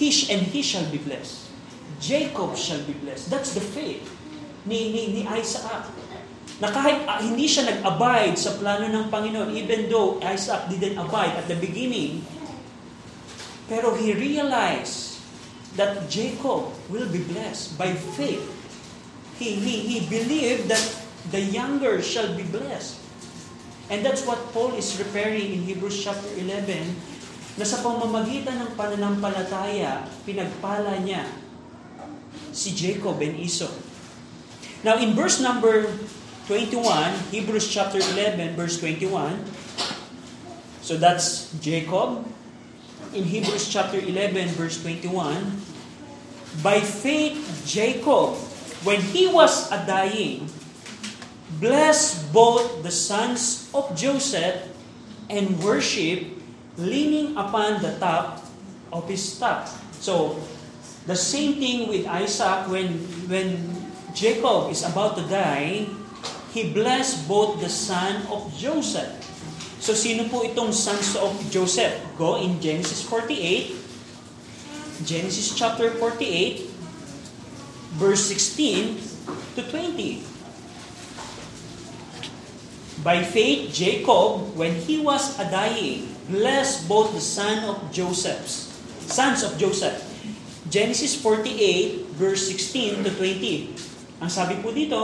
he 0.00 0.08
and 0.32 0.42
he 0.48 0.64
shall 0.64 0.88
be 0.88 0.98
blessed. 0.98 1.52
Jacob 2.00 2.56
shall 2.56 2.80
be 2.88 2.96
blessed. 2.96 3.28
That's 3.28 3.52
the 3.52 3.60
faith 3.60 4.08
ni, 4.64 4.92
ni, 4.92 5.12
ni 5.12 5.22
Isaac. 5.28 5.84
Na 6.60 6.68
kahit 6.68 7.08
uh, 7.08 7.24
hindi 7.24 7.48
siya 7.48 7.64
nag-abide 7.72 8.36
sa 8.36 8.54
plano 8.60 8.84
ng 8.84 9.08
Panginoon, 9.08 9.56
even 9.56 9.88
though 9.88 10.20
Isaac 10.20 10.68
didn't 10.68 11.00
abide 11.00 11.32
at 11.40 11.48
the 11.48 11.56
beginning, 11.56 12.20
pero 13.64 13.96
he 13.96 14.12
realized 14.12 15.24
that 15.80 16.10
Jacob 16.12 16.68
will 16.92 17.08
be 17.08 17.24
blessed 17.24 17.80
by 17.80 17.96
faith. 18.18 18.44
He, 19.40 19.56
he, 19.56 19.74
he 19.88 19.98
believed 20.04 20.68
that 20.68 20.84
the 21.32 21.40
younger 21.40 22.04
shall 22.04 22.28
be 22.36 22.44
blessed. 22.44 23.00
And 23.88 24.04
that's 24.04 24.22
what 24.28 24.38
Paul 24.52 24.76
is 24.76 25.00
referring 25.00 25.56
in 25.56 25.64
Hebrews 25.64 25.96
chapter 25.96 26.28
11, 26.36 27.56
na 27.58 27.64
sa 27.66 27.80
pamamagitan 27.82 28.60
ng 28.62 28.70
pananampalataya, 28.76 30.06
pinagpala 30.28 31.00
niya 31.02 31.24
si 32.52 32.74
Jacob 32.76 33.18
and 33.18 33.38
Esau. 33.38 33.70
Now 34.86 34.98
in 34.98 35.12
verse 35.12 35.42
number 35.42 35.90
21, 36.50 37.30
Hebrews 37.30 37.70
chapter 37.70 38.02
11, 38.02 38.58
verse 38.58 38.82
21, 38.82 39.38
so 40.82 40.98
that's 40.98 41.54
Jacob, 41.62 42.26
in 43.14 43.22
Hebrews 43.22 43.70
chapter 43.70 44.02
11, 44.02 44.58
verse 44.58 44.82
21, 44.82 45.46
By 46.58 46.82
faith, 46.82 47.38
Jacob, 47.62 48.34
when 48.82 48.98
he 48.98 49.30
was 49.30 49.70
a 49.70 49.78
dying, 49.86 50.50
blessed 51.62 52.34
both 52.34 52.82
the 52.82 52.90
sons 52.90 53.70
of 53.70 53.94
Joseph 53.94 54.58
and 55.30 55.54
worship, 55.62 56.34
leaning 56.74 57.38
upon 57.38 57.78
the 57.78 57.94
top 58.02 58.42
of 58.90 59.06
his 59.06 59.22
staff. 59.22 59.70
So, 60.02 60.42
the 61.06 61.14
same 61.14 61.62
thing 61.62 61.86
with 61.86 62.10
Isaac 62.10 62.66
when, 62.66 62.98
when 63.30 63.70
Jacob 64.18 64.74
is 64.74 64.82
about 64.82 65.14
to 65.14 65.22
die, 65.30 65.86
he 66.50 66.72
blessed 66.72 67.26
both 67.26 67.60
the 67.62 67.70
son 67.70 68.26
of 68.28 68.50
Joseph 68.56 69.20
So 69.80 69.96
sino 69.96 70.28
po 70.28 70.44
itong 70.44 70.76
sons 70.76 71.16
of 71.16 71.32
Joseph? 71.48 71.96
Go 72.20 72.36
in 72.36 72.60
Genesis 72.60 73.00
48. 73.08 73.80
Genesis 75.08 75.56
chapter 75.56 75.88
48, 75.96 76.68
verse 77.96 78.28
16 78.28 79.00
to 79.56 79.64
20. 79.64 80.20
By 83.00 83.24
faith, 83.24 83.72
Jacob, 83.72 84.52
when 84.52 84.76
he 84.76 85.00
was 85.00 85.40
a 85.40 85.48
dying, 85.48 86.12
blessed 86.28 86.84
both 86.84 87.16
the 87.16 87.24
son 87.24 87.64
of 87.64 87.80
Joseph's, 87.88 88.68
sons 89.08 89.40
of 89.40 89.56
Joseph. 89.56 90.04
Genesis 90.68 91.16
48, 91.16 92.20
verse 92.20 92.44
16 92.44 93.08
to 93.08 93.10
20. 93.16 94.20
Ang 94.20 94.28
sabi 94.28 94.60
po 94.60 94.68
dito, 94.76 95.00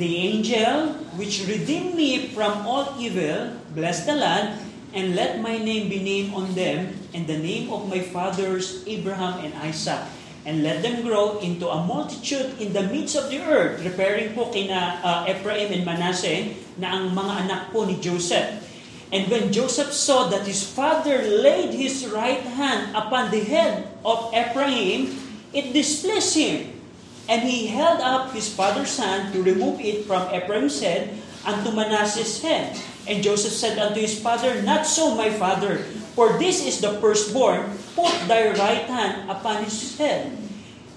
The 0.00 0.16
angel 0.16 0.96
which 1.20 1.44
redeemed 1.44 1.92
me 1.92 2.32
from 2.32 2.64
all 2.64 2.96
evil, 2.96 3.52
bless 3.76 4.08
the 4.08 4.16
land, 4.16 4.56
and 4.96 5.12
let 5.12 5.44
my 5.44 5.60
name 5.60 5.92
be 5.92 6.00
named 6.00 6.32
on 6.32 6.56
them, 6.56 6.96
and 7.12 7.28
the 7.28 7.36
name 7.36 7.68
of 7.68 7.88
my 7.92 8.00
fathers 8.00 8.84
Abraham 8.88 9.44
and 9.44 9.52
Isaac, 9.60 10.00
and 10.48 10.64
let 10.64 10.80
them 10.80 11.04
grow 11.04 11.40
into 11.44 11.68
a 11.68 11.84
multitude 11.84 12.56
in 12.56 12.72
the 12.72 12.88
midst 12.88 13.20
of 13.20 13.28
the 13.28 13.44
earth, 13.44 13.84
referring 13.84 14.32
po 14.32 14.48
kina 14.48 14.96
uh, 15.04 15.28
Ephraim 15.28 15.72
and 15.76 15.84
Manasseh, 15.84 16.56
na 16.80 16.96
ang 16.96 17.12
mga 17.12 17.32
anak 17.44 17.62
po 17.68 17.84
ni 17.84 18.00
Joseph. 18.00 18.64
And 19.12 19.28
when 19.28 19.52
Joseph 19.52 19.92
saw 19.92 20.32
that 20.32 20.48
his 20.48 20.64
father 20.64 21.20
laid 21.20 21.76
his 21.76 22.08
right 22.08 22.40
hand 22.40 22.96
upon 22.96 23.28
the 23.28 23.44
head 23.44 23.92
of 24.08 24.32
Ephraim, 24.32 25.12
it 25.52 25.76
displeased 25.76 26.32
him. 26.32 26.81
And 27.28 27.42
he 27.42 27.68
held 27.68 28.00
up 28.00 28.32
his 28.32 28.52
father's 28.52 28.98
hand 28.98 29.32
to 29.32 29.42
remove 29.42 29.80
it 29.80 30.04
from 30.04 30.28
Ephraim's 30.34 30.80
head 30.82 31.14
unto 31.44 31.70
Manasseh's 31.70 32.42
head. 32.42 32.78
And 33.06 33.22
Joseph 33.22 33.52
said 33.52 33.78
unto 33.78 34.00
his 34.00 34.18
father, 34.18 34.62
Not 34.62 34.86
so, 34.86 35.14
my 35.14 35.30
father, 35.30 35.78
for 36.14 36.38
this 36.38 36.66
is 36.66 36.80
the 36.80 36.98
firstborn. 37.00 37.78
Put 37.94 38.14
thy 38.28 38.50
right 38.54 38.86
hand 38.86 39.30
upon 39.30 39.64
his 39.64 39.98
head. 39.98 40.38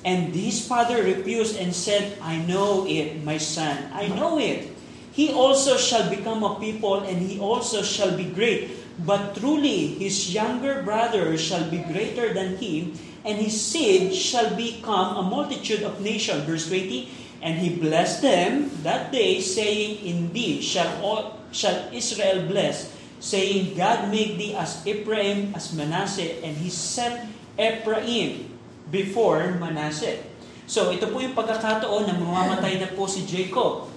And 0.06 0.36
his 0.36 0.62
father 0.68 1.02
refused 1.02 1.58
and 1.58 1.74
said, 1.74 2.18
I 2.22 2.38
know 2.38 2.86
it, 2.86 3.26
my 3.26 3.38
son, 3.42 3.90
I 3.92 4.06
know 4.08 4.38
it. 4.38 4.70
He 5.16 5.34
also 5.34 5.78
shall 5.78 6.12
become 6.14 6.44
a 6.44 6.60
people, 6.60 7.02
and 7.02 7.18
he 7.18 7.40
also 7.40 7.82
shall 7.82 8.14
be 8.14 8.30
great. 8.30 8.70
But 9.02 9.36
truly 9.36 9.98
his 9.98 10.30
younger 10.30 10.84
brother 10.84 11.38
shall 11.40 11.66
be 11.72 11.80
greater 11.80 12.34
than 12.36 12.58
him, 12.58 12.94
and 13.26 13.42
his 13.42 13.58
seed 13.58 14.14
shall 14.14 14.54
become 14.54 15.18
a 15.18 15.26
multitude 15.26 15.82
of 15.82 16.00
nations. 16.00 16.46
Verse 16.46 16.70
20, 16.70 17.10
And 17.42 17.58
he 17.58 17.74
blessed 17.74 18.22
them 18.22 18.70
that 18.86 19.12
day, 19.12 19.42
saying, 19.42 20.06
Indeed 20.06 20.62
shall, 20.62 20.90
all, 21.02 21.42
shall 21.52 21.90
Israel 21.90 22.46
bless, 22.46 22.94
saying, 23.20 23.74
God 23.74 24.14
make 24.14 24.38
thee 24.38 24.54
as 24.54 24.86
Ephraim, 24.86 25.58
as 25.58 25.74
Manasseh, 25.74 26.38
and 26.46 26.56
he 26.56 26.70
set 26.70 27.26
Ephraim 27.58 28.54
before 28.94 29.58
Manasseh. 29.58 30.22
So 30.66 30.94
ito 30.94 31.10
po 31.10 31.22
yung 31.22 31.34
pagkakataon 31.34 32.10
na 32.10 32.18
mamamatay 32.18 32.78
na 32.78 32.90
po 32.94 33.10
si 33.10 33.26
Jacob. 33.26 33.90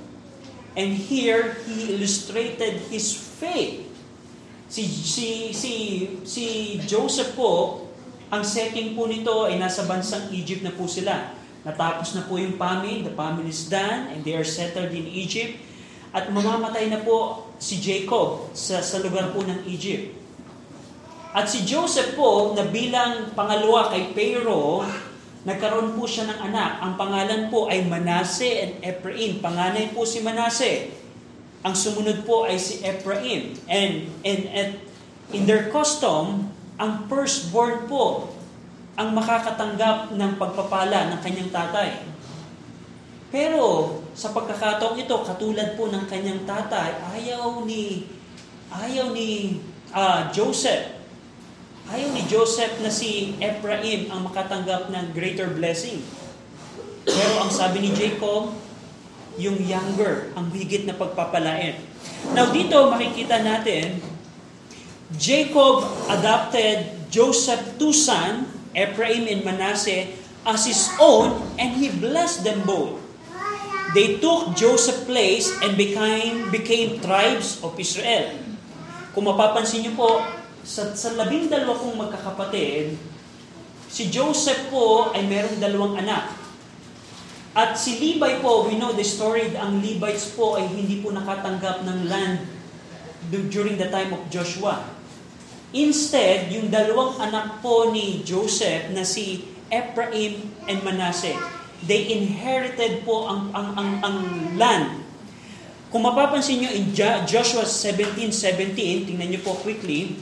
And 0.76 0.92
here, 0.92 1.56
he 1.64 1.96
illustrated 1.96 2.88
his 2.92 3.12
faith. 3.12 3.88
Si, 4.68 4.84
si, 4.84 5.50
si, 5.56 5.72
si 6.28 6.44
Joseph 6.84 7.32
po, 7.32 7.87
ang 8.28 8.44
setting 8.44 8.92
po 8.92 9.08
nito 9.08 9.48
ay 9.48 9.56
nasa 9.56 9.88
bansang 9.88 10.28
Egypt 10.36 10.60
na 10.60 10.72
po 10.76 10.84
sila. 10.84 11.32
Natapos 11.64 12.12
na 12.12 12.28
po 12.28 12.36
yung 12.36 12.60
famine, 12.60 13.04
the 13.04 13.12
famine 13.16 13.48
is 13.48 13.72
done, 13.72 14.12
and 14.12 14.20
they 14.20 14.36
are 14.36 14.44
settled 14.44 14.92
in 14.92 15.08
Egypt. 15.08 15.56
At 16.12 16.28
mamamatay 16.28 16.92
na 16.92 17.00
po 17.00 17.48
si 17.56 17.80
Jacob 17.80 18.52
sa, 18.52 18.84
sa 18.84 19.00
lugar 19.00 19.32
po 19.32 19.44
ng 19.44 19.64
Egypt. 19.68 20.12
At 21.32 21.48
si 21.48 21.64
Joseph 21.64 22.16
po, 22.16 22.52
na 22.56 22.68
bilang 22.68 23.32
pangalawa 23.32 23.92
kay 23.92 24.12
Pharaoh, 24.12 24.84
nagkaroon 25.44 25.96
po 25.96 26.04
siya 26.04 26.28
ng 26.28 26.38
anak. 26.52 26.84
Ang 26.84 26.92
pangalan 27.00 27.42
po 27.48 27.68
ay 27.68 27.84
Manase 27.84 28.64
and 28.64 28.72
Ephraim. 28.84 29.40
Panganay 29.40 29.92
po 29.92 30.04
si 30.04 30.20
Manase. 30.20 30.92
Ang 31.64 31.74
sumunod 31.76 32.28
po 32.28 32.44
ay 32.44 32.60
si 32.60 32.80
Ephraim. 32.84 33.56
And, 33.68 34.08
and, 34.24 34.42
and 34.52 34.70
in 35.32 35.44
their 35.44 35.68
custom, 35.72 36.52
ang 36.78 37.10
firstborn 37.10 37.90
po 37.90 38.32
ang 38.98 39.14
makakatanggap 39.14 40.14
ng 40.14 40.32
pagpapala 40.38 41.12
ng 41.14 41.20
kanyang 41.22 41.50
tatay. 41.50 42.02
Pero 43.28 43.98
sa 44.16 44.32
pagkakataong 44.32 44.98
ito, 44.98 45.14
katulad 45.22 45.76
po 45.76 45.92
ng 45.92 46.08
kanyang 46.08 46.42
tatay, 46.48 46.96
ayaw 47.18 47.62
ni 47.62 48.08
ayaw 48.72 49.12
ni 49.12 49.60
uh, 49.92 50.32
Joseph 50.32 50.98
Ayaw 51.88 52.12
ni 52.12 52.20
Joseph 52.28 52.84
na 52.84 52.92
si 52.92 53.32
Ephraim 53.40 54.12
ang 54.12 54.28
makatanggap 54.28 54.92
ng 54.92 55.16
greater 55.16 55.48
blessing. 55.48 56.04
Pero 57.08 57.40
ang 57.40 57.48
sabi 57.48 57.80
ni 57.80 57.96
Jacob, 57.96 58.52
yung 59.40 59.56
younger, 59.56 60.28
ang 60.36 60.52
higit 60.52 60.84
na 60.84 60.92
pagpapalain. 60.92 61.80
Now 62.36 62.52
dito 62.52 62.92
makikita 62.92 63.40
natin, 63.40 64.04
Jacob 65.16 65.88
adopted 66.12 67.08
Joseph 67.08 67.80
two 67.80 67.96
son, 67.96 68.44
Ephraim 68.76 69.24
and 69.24 69.40
Manasseh, 69.40 70.12
as 70.44 70.68
his 70.68 70.92
own 71.00 71.32
and 71.56 71.80
he 71.80 71.88
blessed 71.88 72.44
them 72.44 72.60
both. 72.68 73.00
They 73.96 74.20
took 74.20 74.52
Joseph's 74.52 75.08
place 75.08 75.48
and 75.64 75.80
became, 75.80 76.52
became 76.52 77.00
tribes 77.00 77.56
of 77.64 77.72
Israel. 77.80 78.36
Kung 79.16 79.24
mapapansin 79.24 79.88
niyo 79.88 79.96
po, 79.96 80.20
sa, 80.60 80.92
sa 80.92 81.16
labing 81.16 81.48
dalawa 81.48 81.80
kong 81.80 81.96
magkakapatid, 81.96 82.92
si 83.88 84.12
Joseph 84.12 84.68
po 84.68 85.08
ay 85.16 85.24
merong 85.24 85.56
dalawang 85.56 86.04
anak. 86.04 86.36
At 87.56 87.80
si 87.80 87.96
Levi 87.96 88.44
po, 88.44 88.68
we 88.68 88.76
know 88.76 88.92
the 88.92 89.00
story, 89.00 89.56
ang 89.56 89.80
Levites 89.80 90.36
po 90.36 90.60
ay 90.60 90.68
hindi 90.68 91.00
po 91.00 91.08
nakatanggap 91.08 91.88
ng 91.88 91.98
land 92.12 92.44
during 93.48 93.80
the 93.80 93.88
time 93.88 94.12
of 94.12 94.20
Joshua. 94.28 94.97
Instead, 95.76 96.48
yung 96.48 96.72
dalawang 96.72 97.20
anak 97.20 97.60
po 97.60 97.92
ni 97.92 98.24
Joseph 98.24 98.88
na 98.96 99.04
si 99.04 99.44
Ephraim 99.68 100.48
and 100.64 100.80
Manasseh, 100.80 101.36
they 101.84 102.08
inherited 102.08 103.04
po 103.04 103.28
ang, 103.28 103.52
ang, 103.52 103.76
ang, 103.76 103.90
ang 104.00 104.16
land. 104.56 105.04
Kung 105.92 106.04
mapapansin 106.04 106.64
nyo 106.64 106.70
in 106.72 106.92
Joshua 107.28 107.68
17:17, 107.68 109.08
tingnan 109.08 109.28
nyo 109.28 109.40
po 109.44 109.60
quickly, 109.60 110.16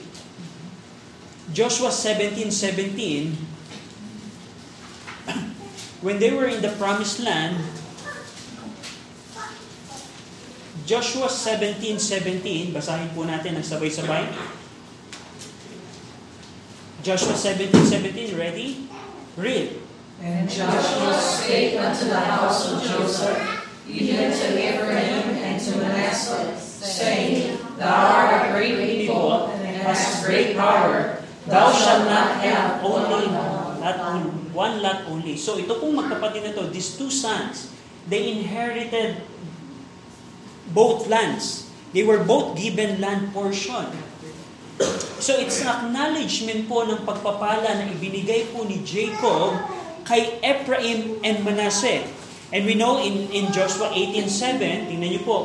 Joshua 1.54 1.94
17:17 1.94 3.38
when 6.04 6.18
they 6.18 6.34
were 6.34 6.50
in 6.50 6.58
the 6.58 6.74
promised 6.74 7.22
land 7.22 7.62
Joshua 10.86 11.30
17:17 11.30 12.74
basahin 12.74 13.10
po 13.14 13.22
natin 13.22 13.58
ng 13.58 13.64
sabay-sabay 13.66 14.26
Joshua 17.06 17.38
17:17 17.38 18.34
ready 18.34 18.90
read 19.38 19.78
And 20.18 20.50
Joshua 20.50 21.14
spake 21.14 21.78
unto 21.78 22.10
the 22.10 22.18
house 22.18 22.66
of 22.66 22.82
Joseph 22.82 23.38
even 23.86 24.34
to 24.34 24.46
Ephraim 24.58 25.38
and 25.38 25.54
to 25.54 25.70
Manasseh 25.78 26.58
saying 26.58 27.62
Thou 27.78 27.94
art 27.94 28.50
a 28.50 28.58
great 28.58 28.74
people 28.82 29.54
and 29.54 29.86
hast 29.86 30.26
great 30.26 30.58
power 30.58 31.22
Thou 31.46 31.70
shalt 31.70 32.10
not 32.10 32.42
have 32.42 32.82
only 32.82 33.30
not 33.78 34.02
only, 34.02 34.50
one 34.50 34.82
lot 34.82 35.06
only. 35.06 35.38
So 35.38 35.62
ito 35.62 35.78
pong 35.78 35.94
magkapatid 35.94 36.42
na 36.42 36.52
to, 36.58 36.66
these 36.74 36.98
two 36.98 37.06
sons, 37.06 37.70
they 38.10 38.34
inherited 38.34 39.22
both 40.74 41.06
lands. 41.06 41.70
They 41.94 42.02
were 42.02 42.18
both 42.26 42.58
given 42.58 42.98
land 42.98 43.30
portion. 43.30 43.94
So 45.16 45.40
it's 45.40 45.64
acknowledgement 45.64 46.68
po 46.68 46.84
ng 46.84 47.08
pagpapala 47.08 47.64
na 47.64 47.84
ibinigay 47.88 48.52
po 48.52 48.68
ni 48.68 48.84
Jacob 48.84 49.56
kay 50.04 50.36
Ephraim 50.44 51.18
and 51.24 51.40
Manasseh. 51.40 52.04
And 52.52 52.62
we 52.68 52.76
know 52.78 53.00
in, 53.02 53.26
in 53.32 53.50
Joshua 53.50 53.90
18.7, 53.90 54.92
tingnan 54.92 55.08
niyo 55.10 55.22
po, 55.26 55.38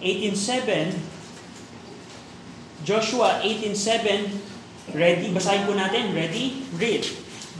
18.7, 0.00 0.96
Joshua 2.86 3.44
18.7, 3.44 4.50
Ready? 4.96 5.30
Basahin 5.30 5.68
po 5.68 5.76
natin. 5.76 6.10
Ready? 6.16 6.66
Read. 6.74 7.06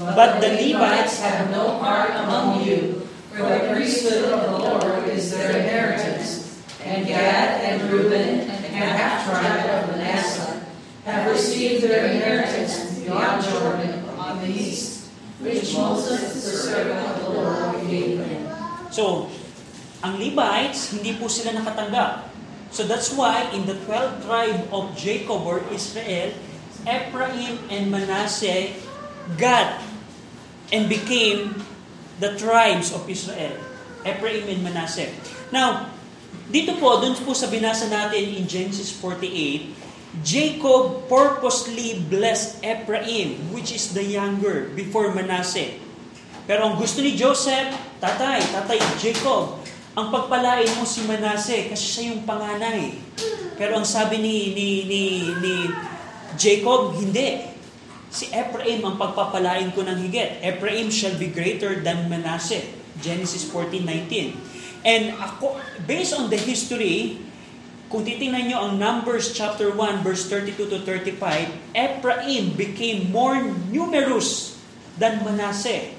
But, 0.01 0.17
but 0.17 0.31
the 0.41 0.51
Levites 0.57 1.21
have 1.21 1.53
no 1.53 1.79
part 1.79 2.17
among 2.25 2.65
you, 2.65 3.07
for 3.31 3.47
the 3.47 3.71
priesthood 3.71 4.33
of 4.33 4.41
the 4.49 4.55
Lord 4.59 5.07
is 5.07 5.31
their 5.31 5.55
inheritance. 5.61 6.59
And 6.81 7.07
Gad 7.07 7.61
and 7.61 7.85
Reuben 7.93 8.49
and 8.49 8.61
the 8.65 8.73
half 8.73 9.29
tribe 9.29 9.63
of 9.69 9.95
Manasseh 9.95 10.50
have 11.05 11.31
received 11.31 11.85
their 11.85 12.07
inheritance 12.07 13.01
beyond 13.01 13.45
Jordan 13.45 14.05
on 14.21 14.41
the 14.45 14.51
east, 14.51 15.09
which 15.41 15.73
Moses, 15.73 16.21
the 16.45 16.55
servant 16.55 17.01
of 17.09 17.17
the 17.25 17.31
Lord, 17.33 17.89
gave 17.89 18.21
them. 18.21 18.45
So, 18.93 19.33
ang 20.05 20.21
Levites, 20.21 20.97
hindi 20.97 21.17
po 21.17 21.29
sila 21.29 21.57
nakatanggap. 21.57 22.29
So 22.71 22.87
that's 22.87 23.11
why 23.13 23.51
in 23.51 23.67
the 23.67 23.75
12th 23.83 24.23
tribe 24.25 24.63
of 24.71 24.95
Jacob 24.95 25.43
or 25.43 25.61
Israel, 25.75 26.31
Ephraim 26.87 27.59
and 27.69 27.91
Manasseh 27.91 28.73
got 29.37 29.83
and 30.71 30.87
became 30.87 31.67
the 32.23 32.39
tribes 32.39 32.95
of 32.95 33.05
Israel. 33.11 33.59
Ephraim 34.07 34.47
and 34.49 34.61
Manasseh. 34.63 35.11
Now, 35.51 35.91
dito 36.49 36.79
po, 36.79 37.03
dun 37.03 37.19
po 37.21 37.35
sa 37.35 37.51
binasa 37.51 37.91
natin 37.91 38.39
in 38.39 38.47
Genesis 38.47 38.95
48, 38.95 39.90
Jacob 40.27 41.07
purposely 41.07 42.03
blessed 42.11 42.59
Ephraim, 42.67 43.39
which 43.55 43.71
is 43.71 43.95
the 43.95 44.03
younger, 44.03 44.67
before 44.75 45.15
Manasseh. 45.15 45.79
Pero 46.51 46.67
ang 46.67 46.75
gusto 46.75 46.99
ni 46.99 47.15
Joseph, 47.15 47.71
tatay, 48.03 48.43
tatay 48.51 48.79
Jacob, 48.99 49.63
ang 49.95 50.11
pagpalain 50.11 50.67
mo 50.79 50.83
si 50.83 51.07
Manasseh 51.07 51.71
kasi 51.71 51.85
siya 51.87 52.05
yung 52.11 52.27
panganay. 52.27 52.99
Pero 53.55 53.79
ang 53.79 53.87
sabi 53.87 54.19
ni, 54.19 54.51
ni, 54.51 54.69
ni, 54.91 55.03
ni 55.39 55.55
Jacob, 56.35 56.99
hindi. 56.99 57.47
Si 58.11 58.27
Ephraim 58.35 58.83
ang 58.83 58.99
pagpapalain 58.99 59.71
ko 59.71 59.87
ng 59.87 59.95
higit. 60.11 60.43
Ephraim 60.43 60.91
shall 60.91 61.15
be 61.15 61.31
greater 61.31 61.79
than 61.87 62.11
Manasseh. 62.11 62.67
Genesis 62.99 63.47
14:19. 63.47 64.35
And 64.83 65.15
ako, 65.21 65.61
based 65.87 66.17
on 66.17 66.27
the 66.33 66.41
history, 66.41 67.21
kung 67.91 68.07
titingnan 68.07 68.47
nyo 68.47 68.59
ang 68.71 68.73
Numbers 68.79 69.35
chapter 69.35 69.75
1 69.75 70.07
verse 70.07 70.31
32 70.31 70.71
to 70.71 70.79
35, 70.87 71.75
Ephraim 71.75 72.55
became 72.55 73.11
more 73.11 73.43
numerous 73.75 74.55
than 74.95 75.27
Manasseh. 75.27 75.91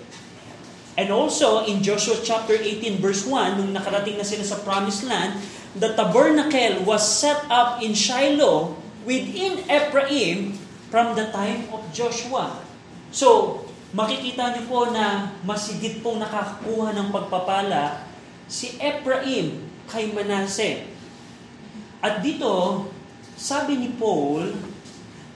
And 0.95 1.11
also, 1.11 1.67
in 1.67 1.83
Joshua 1.83 2.15
chapter 2.23 2.55
18 2.55 3.03
verse 3.03 3.27
1, 3.27 3.59
nung 3.59 3.75
nakarating 3.75 4.15
na 4.15 4.23
sila 4.23 4.47
sa 4.47 4.63
promised 4.63 5.03
land, 5.03 5.35
the 5.75 5.91
tabernacle 5.91 6.87
was 6.87 7.03
set 7.03 7.43
up 7.51 7.83
in 7.83 7.91
Shiloh 7.91 8.79
within 9.03 9.59
Ephraim 9.67 10.55
from 10.87 11.19
the 11.19 11.27
time 11.35 11.67
of 11.75 11.83
Joshua. 11.91 12.55
So, 13.11 13.59
makikita 13.91 14.55
niyo 14.55 14.63
po 14.71 14.87
na 14.95 15.35
masigit 15.43 15.99
pong 15.99 16.23
nakakakuha 16.23 16.95
ng 16.95 17.07
pagpapala 17.11 18.07
si 18.47 18.79
Ephraim 18.79 19.59
kay 19.91 20.07
Manasseh. 20.15 20.87
At 22.01 22.25
dito, 22.25 22.85
sabi 23.37 23.77
ni 23.77 23.93
Paul, 23.93 24.57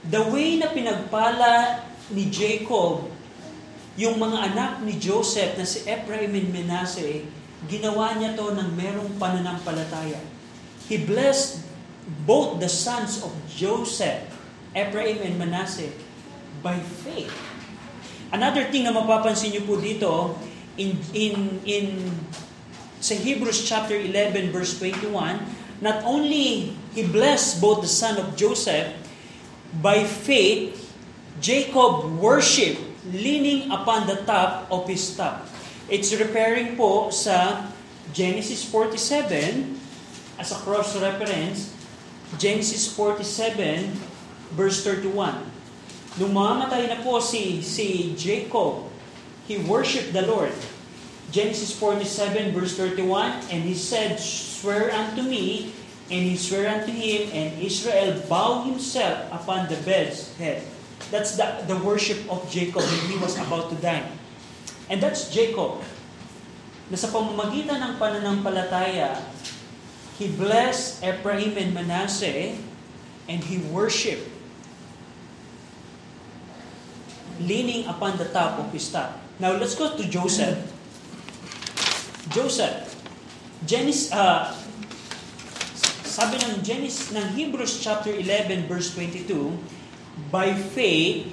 the 0.06 0.22
way 0.30 0.58
na 0.58 0.70
pinagpala 0.70 1.82
ni 2.10 2.26
Jacob 2.30 3.06
yung 3.96 4.20
mga 4.20 4.52
anak 4.52 4.72
ni 4.84 5.00
Joseph 5.00 5.56
na 5.56 5.64
si 5.64 5.86
Ephraim 5.88 6.36
and 6.36 6.52
Manasseh, 6.52 7.24
ginawa 7.64 8.12
niya 8.18 8.36
to 8.36 8.52
ng 8.52 8.76
merong 8.76 9.16
pananampalataya. 9.16 10.20
He 10.86 11.00
blessed 11.00 11.64
both 12.28 12.60
the 12.60 12.68
sons 12.68 13.24
of 13.24 13.32
Joseph, 13.48 14.28
Ephraim 14.76 15.24
and 15.24 15.40
Manasseh, 15.40 15.90
by 16.60 16.76
faith. 17.02 17.32
Another 18.30 18.68
thing 18.68 18.84
na 18.84 18.92
mapapansin 18.92 19.54
niyo 19.54 19.64
po 19.64 19.80
dito, 19.80 20.36
in, 20.76 21.00
in, 21.16 21.62
in 21.64 21.86
sa 23.00 23.16
Hebrews 23.16 23.64
chapter 23.64 23.96
11 23.96 24.52
verse 24.52 24.76
21, 24.76 25.08
not 25.80 26.04
only 26.04 26.76
he 26.94 27.02
blessed 27.04 27.60
both 27.60 27.82
the 27.82 27.90
son 27.90 28.16
of 28.16 28.36
Joseph, 28.36 28.92
by 29.82 30.04
faith, 30.04 30.94
Jacob 31.40 32.16
worshiped 32.16 32.80
leaning 33.12 33.70
upon 33.70 34.06
the 34.06 34.16
top 34.24 34.66
of 34.72 34.88
his 34.88 35.02
staff. 35.04 35.44
It's 35.86 36.10
referring 36.16 36.74
po 36.74 37.10
sa 37.14 37.68
Genesis 38.10 38.64
47 38.64 39.78
as 40.40 40.50
a 40.50 40.58
cross-reference, 40.64 41.70
Genesis 42.40 42.90
47 42.90 43.94
verse 44.56 44.82
31. 44.82 45.12
Nung 46.16 46.32
mamamatay 46.32 46.88
na 46.88 46.98
po 47.04 47.20
si, 47.20 47.60
si 47.60 48.16
Jacob, 48.16 48.88
he 49.44 49.60
worshiped 49.60 50.16
the 50.16 50.24
Lord. 50.24 50.54
Genesis 51.30 51.74
47 51.78 52.52
verse 52.54 52.76
31, 52.76 53.50
And 53.50 53.62
he 53.62 53.74
said, 53.74 54.18
Swear 54.20 54.92
unto 54.92 55.22
me, 55.22 55.74
and 56.10 56.22
he 56.22 56.36
sware 56.38 56.70
unto 56.70 56.92
him, 56.94 57.28
and 57.34 57.58
Israel 57.58 58.14
bowed 58.30 58.70
himself 58.70 59.26
upon 59.32 59.66
the 59.66 59.76
bed's 59.82 60.30
head. 60.38 60.62
That's 61.10 61.36
the, 61.36 61.66
the 61.66 61.76
worship 61.82 62.30
of 62.30 62.46
Jacob 62.50 62.82
when 62.82 63.02
he 63.10 63.18
was 63.18 63.34
about 63.38 63.70
to 63.70 63.76
die. 63.76 64.06
And 64.88 65.02
that's 65.02 65.30
Jacob. 65.34 65.82
Na 66.86 66.94
sa 66.94 67.10
pamamagitan 67.10 67.82
ng 67.82 67.94
pananampalataya, 67.98 69.18
he 70.14 70.30
blessed 70.30 71.02
Ephraim 71.02 71.58
and 71.58 71.74
Manasseh, 71.74 72.54
and 73.26 73.42
he 73.42 73.58
worshiped, 73.74 74.30
leaning 77.42 77.84
upon 77.90 78.14
the 78.16 78.30
top 78.30 78.62
of 78.62 78.70
his 78.70 78.86
staff. 78.86 79.18
Now 79.42 79.58
let's 79.58 79.74
go 79.74 79.98
to 79.98 80.04
Joseph. 80.06 80.75
Joseph. 82.36 82.92
Genesis, 83.64 84.12
uh, 84.12 84.52
sabi 86.04 86.36
ng 86.36 86.60
Genesis, 86.60 87.08
ng 87.16 87.32
Hebrews 87.32 87.80
chapter 87.80 88.12
11 88.12 88.68
verse 88.68 88.92
22, 88.92 89.56
by 90.28 90.52
faith, 90.52 91.32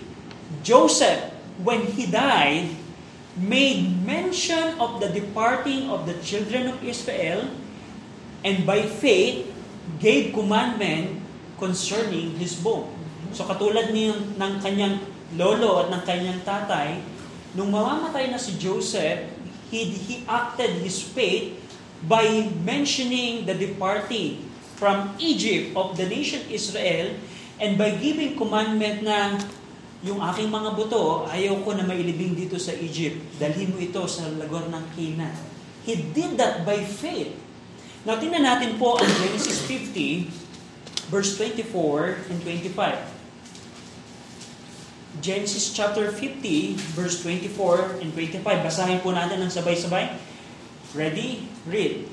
Joseph, 0.63 1.27
when 1.59 1.83
he 1.91 2.07
died, 2.07 2.71
made 3.35 3.83
mention 4.07 4.79
of 4.79 5.03
the 5.03 5.11
departing 5.11 5.91
of 5.91 6.07
the 6.07 6.15
children 6.23 6.71
of 6.71 6.79
Israel, 6.79 7.51
and 8.47 8.63
by 8.63 8.87
faith, 8.87 9.43
gave 9.99 10.31
commandment 10.31 11.19
concerning 11.59 12.39
his 12.39 12.55
bone. 12.55 12.87
So 13.35 13.43
katulad 13.43 13.91
ni 13.91 14.07
ng 14.39 14.53
kanyang 14.63 15.03
lolo 15.35 15.83
at 15.83 15.91
ng 15.91 16.03
kanyang 16.07 16.39
tatay, 16.47 17.03
nung 17.59 17.75
mamamatay 17.75 18.31
na 18.31 18.39
si 18.39 18.55
Joseph, 18.55 19.32
he, 19.73 19.89
he 19.89 20.15
acted 20.29 20.77
his 20.85 21.01
faith 21.01 21.57
by 22.05 22.53
mentioning 22.61 23.49
the 23.49 23.57
departing 23.57 24.45
from 24.77 25.17
Egypt 25.17 25.73
of 25.73 25.97
the 25.97 26.05
nation 26.05 26.45
Israel 26.53 27.17
And 27.61 27.77
by 27.77 27.93
giving 27.95 28.33
commandment 28.33 29.05
na 29.05 29.37
yung 30.03 30.19
aking 30.19 30.49
mga 30.49 30.75
buto, 30.75 31.29
ayaw 31.29 31.61
ko 31.61 31.77
na 31.77 31.85
mailibing 31.85 32.35
dito 32.35 32.57
sa 32.57 32.73
Egypt. 32.75 33.23
Dalhin 33.37 33.71
mo 33.71 33.79
ito 33.79 34.03
sa 34.09 34.25
lagor 34.35 34.67
ng 34.67 34.83
Canaan. 34.97 35.37
He 35.85 35.95
did 36.11 36.35
that 36.35 36.65
by 36.65 36.81
faith. 36.81 37.31
Now, 38.03 38.19
tingnan 38.19 38.43
natin 38.43 38.75
po 38.75 38.99
ang 38.99 39.07
Genesis 39.07 39.63
50, 39.63 40.27
verse 41.07 41.39
24 41.39 42.35
and 42.35 42.39
25. 42.43 43.12
Genesis 45.21 45.73
chapter 45.75 46.09
50, 46.09 46.73
verse 46.97 47.21
24 47.21 48.01
and 48.01 48.09
25. 48.13 48.41
Basahin 48.41 49.03
po 49.03 49.13
natin 49.13 49.43
ng 49.43 49.51
sabay-sabay. 49.51 50.17
Ready? 50.97 51.45
Read. 51.69 52.09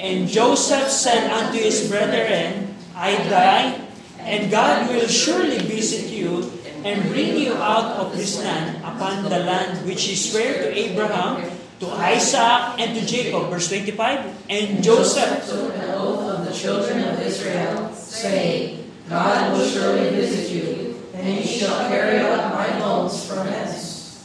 And 0.00 0.26
Joseph 0.26 0.90
said 0.90 1.30
unto 1.30 1.60
his 1.60 1.86
brethren, 1.86 2.74
I 2.96 3.14
die, 3.30 3.82
And 4.22 4.50
God 4.50 4.88
will 4.88 5.08
surely 5.10 5.58
visit 5.66 6.10
you 6.14 6.46
and 6.86 7.02
bring 7.10 7.36
you 7.36 7.54
out 7.54 7.98
of 7.98 8.14
this 8.16 8.38
land 8.38 8.78
upon 8.86 9.24
the 9.24 9.38
land 9.42 9.84
which 9.86 10.04
He 10.06 10.14
sware 10.14 10.62
to 10.62 10.68
Abraham, 10.70 11.42
to 11.80 11.86
Isaac, 11.90 12.78
and 12.78 12.94
to 12.94 13.02
Jacob. 13.02 13.50
Verse 13.50 13.68
25. 13.68 14.46
And 14.50 14.82
Joseph 14.82 15.42
took 15.46 15.74
an 15.74 15.90
oath 15.98 16.30
of 16.30 16.46
the 16.46 16.54
children 16.54 17.02
of 17.02 17.18
Israel, 17.18 17.90
saying, 17.94 18.90
God 19.10 19.58
will 19.58 19.66
surely 19.66 20.10
visit 20.10 20.54
you, 20.54 20.91
and 21.22 21.38
ye 21.38 21.46
shall 21.46 21.86
carry 21.86 22.18
out 22.18 22.50
my 22.50 22.66
bones 22.82 23.22
from 23.22 23.46
hence. 23.46 24.18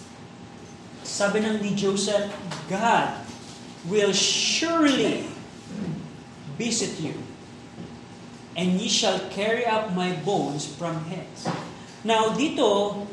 Sabi 1.05 1.45
ng 1.45 1.62
ni 1.62 1.77
Joseph, 1.77 2.25
God 2.65 3.21
will 3.86 4.10
surely 4.17 5.29
visit 6.57 6.97
you 6.97 7.13
and 8.57 8.81
ye 8.81 8.89
shall 8.89 9.21
carry 9.29 9.62
up 9.62 9.93
my 9.93 10.17
bones 10.25 10.65
from 10.65 11.05
hence. 11.05 11.45
Now, 12.01 12.33
dito, 12.33 13.05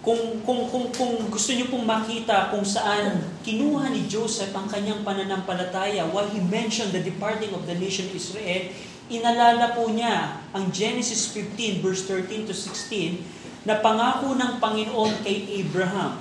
kung, 0.00 0.40
kung, 0.40 0.72
kung, 0.72 0.88
kung 0.88 1.28
gusto 1.28 1.52
niyo 1.52 1.68
pong 1.68 1.84
makita 1.84 2.48
kung 2.48 2.64
saan 2.64 3.20
kinuha 3.44 3.92
ni 3.92 4.08
Joseph 4.08 4.56
ang 4.56 4.64
kanyang 4.64 5.04
pananampalataya 5.04 6.08
while 6.08 6.28
he 6.32 6.40
mentioned 6.40 6.96
the 6.96 7.04
departing 7.04 7.52
of 7.52 7.68
the 7.68 7.76
nation 7.76 8.08
Israel, 8.16 8.72
inalala 9.08 9.72
po 9.72 9.88
niya 9.88 10.40
ang 10.52 10.68
Genesis 10.72 11.32
15 11.32 11.84
verse 11.84 12.04
13 12.06 12.48
to 12.48 12.54
16 12.54 13.66
na 13.68 13.80
pangako 13.80 14.36
ng 14.36 14.60
Panginoon 14.60 15.24
kay 15.24 15.60
Abraham. 15.60 16.20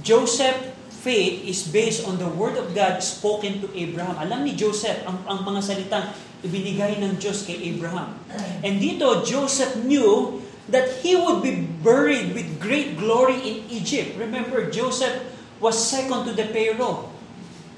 Joseph 0.00 0.72
faith 1.00 1.44
is 1.44 1.64
based 1.68 2.04
on 2.04 2.20
the 2.20 2.28
word 2.28 2.56
of 2.60 2.72
God 2.76 3.00
spoken 3.00 3.60
to 3.64 3.68
Abraham. 3.72 4.16
Alam 4.20 4.44
ni 4.44 4.52
Joseph 4.56 5.00
ang, 5.08 5.20
ang 5.24 5.40
mga 5.44 5.60
salitang 5.64 6.12
ibinigay 6.44 7.00
ng 7.00 7.16
Diyos 7.20 7.44
kay 7.44 7.56
Abraham. 7.72 8.16
And 8.64 8.80
dito, 8.80 9.24
Joseph 9.24 9.80
knew 9.84 10.40
that 10.68 11.00
he 11.00 11.16
would 11.16 11.40
be 11.44 11.64
buried 11.80 12.32
with 12.36 12.60
great 12.60 12.96
glory 12.96 13.40
in 13.40 13.56
Egypt. 13.68 14.16
Remember, 14.16 14.68
Joseph 14.68 15.24
was 15.60 15.76
second 15.76 16.28
to 16.28 16.32
the 16.32 16.48
Pharaoh. 16.48 17.12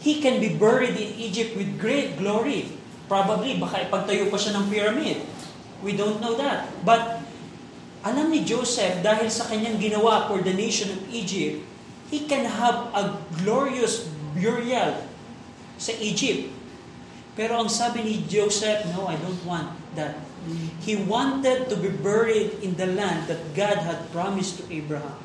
He 0.03 0.19
can 0.19 0.43
be 0.43 0.51
buried 0.55 0.99
in 0.99 1.15
Egypt 1.19 1.55
with 1.55 1.79
great 1.79 2.19
glory. 2.19 2.82
Probably, 3.13 3.61
baka 3.61 3.85
ipagtayo 3.85 4.33
pa 4.33 4.41
siya 4.41 4.57
ng 4.57 4.73
pyramid. 4.73 5.21
We 5.85 5.93
don't 5.93 6.17
know 6.25 6.33
that. 6.41 6.73
But, 6.81 7.21
alam 8.01 8.33
ni 8.33 8.41
Joseph, 8.41 9.05
dahil 9.05 9.29
sa 9.29 9.53
kanyang 9.53 9.77
ginawa 9.77 10.33
for 10.33 10.41
the 10.41 10.57
nation 10.57 10.89
of 10.89 11.05
Egypt, 11.13 11.61
he 12.09 12.25
can 12.25 12.49
have 12.49 12.89
a 12.97 13.21
glorious 13.45 14.09
burial 14.33 15.05
sa 15.77 15.93
Egypt. 16.01 16.57
Pero 17.37 17.61
ang 17.61 17.69
sabi 17.69 18.01
ni 18.01 18.15
Joseph, 18.33 18.89
no, 18.97 19.05
I 19.05 19.21
don't 19.21 19.45
want 19.45 19.77
that. 19.93 20.17
He 20.81 20.97
wanted 20.97 21.69
to 21.69 21.77
be 21.77 21.93
buried 21.93 22.65
in 22.65 22.81
the 22.81 22.97
land 22.97 23.29
that 23.29 23.53
God 23.53 23.77
had 23.85 24.09
promised 24.09 24.65
to 24.65 24.73
Abraham. 24.73 25.21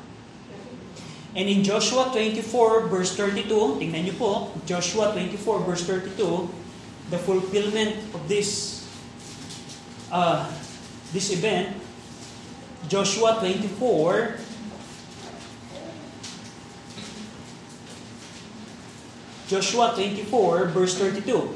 And 1.32 1.48
in 1.48 1.64
Joshua 1.64 2.12
24 2.12 2.92
verse 2.92 3.16
32, 3.16 3.80
tingnan 3.80 4.04
niyo 4.04 4.14
po, 4.20 4.52
Joshua 4.68 5.16
24 5.16 5.64
verse 5.64 5.88
32, 5.88 6.67
the 7.10 7.18
fulfillment 7.18 7.96
of 8.14 8.28
this 8.28 8.84
uh, 10.12 10.50
this 11.12 11.32
event, 11.32 11.76
Joshua 12.88 13.38
24 13.40 14.36
Joshua 19.48 19.92
24 19.96 20.66
verse 20.66 20.98
32. 20.98 21.54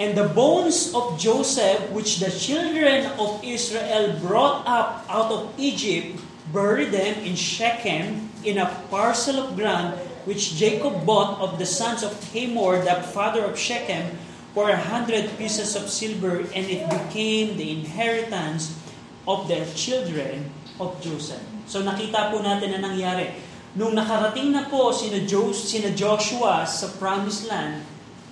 And 0.00 0.16
the 0.16 0.30
bones 0.30 0.94
of 0.94 1.18
Joseph, 1.18 1.90
which 1.90 2.18
the 2.18 2.30
children 2.30 3.06
of 3.18 3.42
Israel 3.44 4.18
brought 4.22 4.66
up 4.66 5.04
out 5.10 5.30
of 5.30 5.52
Egypt, 5.58 6.18
buried 6.52 6.90
them 6.90 7.18
in 7.22 7.34
Shechem 7.34 8.30
in 8.44 8.58
a 8.58 8.66
parcel 8.90 9.38
of 9.38 9.56
ground 9.56 9.98
which 10.24 10.54
Jacob 10.54 11.04
bought 11.04 11.40
of 11.40 11.58
the 11.58 11.66
sons 11.66 12.02
of 12.02 12.14
Hamor, 12.32 12.82
the 12.84 13.02
father 13.10 13.44
of 13.44 13.58
Shechem, 13.58 14.16
for 14.52 14.68
a 14.68 14.76
hundred 14.76 15.32
pieces 15.40 15.72
of 15.76 15.88
silver, 15.88 16.44
and 16.52 16.64
it 16.68 16.84
became 16.88 17.56
the 17.56 17.72
inheritance 17.72 18.76
of 19.24 19.48
the 19.48 19.64
children 19.72 20.52
of 20.76 20.96
Joseph. 21.00 21.40
So 21.64 21.80
nakita 21.80 22.32
po 22.32 22.44
natin 22.44 22.76
na 22.76 22.92
nangyari. 22.92 23.32
Nung 23.72 23.96
nakarating 23.96 24.52
na 24.52 24.68
po 24.68 24.92
sina, 24.92 25.24
jo- 25.24 25.56
sina 25.56 25.88
Joshua 25.96 26.68
sa 26.68 26.92
promised 27.00 27.48
land, 27.48 27.80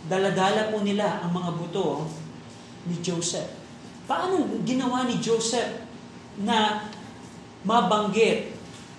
daladala 0.04 0.68
po 0.68 0.84
nila 0.84 1.24
ang 1.24 1.32
mga 1.32 1.50
buto 1.56 2.04
ni 2.84 3.00
Joseph. 3.00 3.48
Paano 4.04 4.44
ginawa 4.66 5.08
ni 5.08 5.16
Joseph 5.22 5.80
na 6.44 6.84
mabanggit 7.64 8.52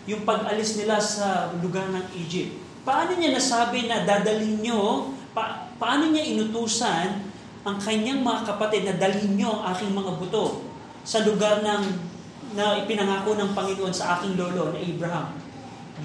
yung 0.09 0.25
pag-alis 0.25 0.81
nila 0.81 0.97
sa 0.97 1.53
lugar 1.61 1.85
ng 1.93 2.05
Egypt? 2.17 2.57
Paano 2.81 3.13
niya 3.13 3.37
nasabi 3.37 3.85
na 3.85 4.01
dadalhin 4.01 4.65
nyo, 4.65 5.13
pa, 5.37 5.70
paano 5.81 6.13
niya 6.13 6.29
inutusan 6.37 7.25
ang 7.65 7.77
kanyang 7.81 8.21
mga 8.21 8.53
kapatid 8.53 8.85
na 8.85 8.93
dalhin 9.01 9.33
nyo 9.33 9.57
ang 9.57 9.73
aking 9.73 9.89
mga 9.89 10.11
buto 10.21 10.61
sa 11.01 11.25
lugar 11.25 11.65
ng 11.65 12.13
na 12.51 12.83
ipinangako 12.83 13.33
ng 13.33 13.57
Panginoon 13.57 13.95
sa 13.95 14.21
aking 14.21 14.37
lolo 14.37 14.69
na 14.69 14.79
Abraham? 14.79 15.33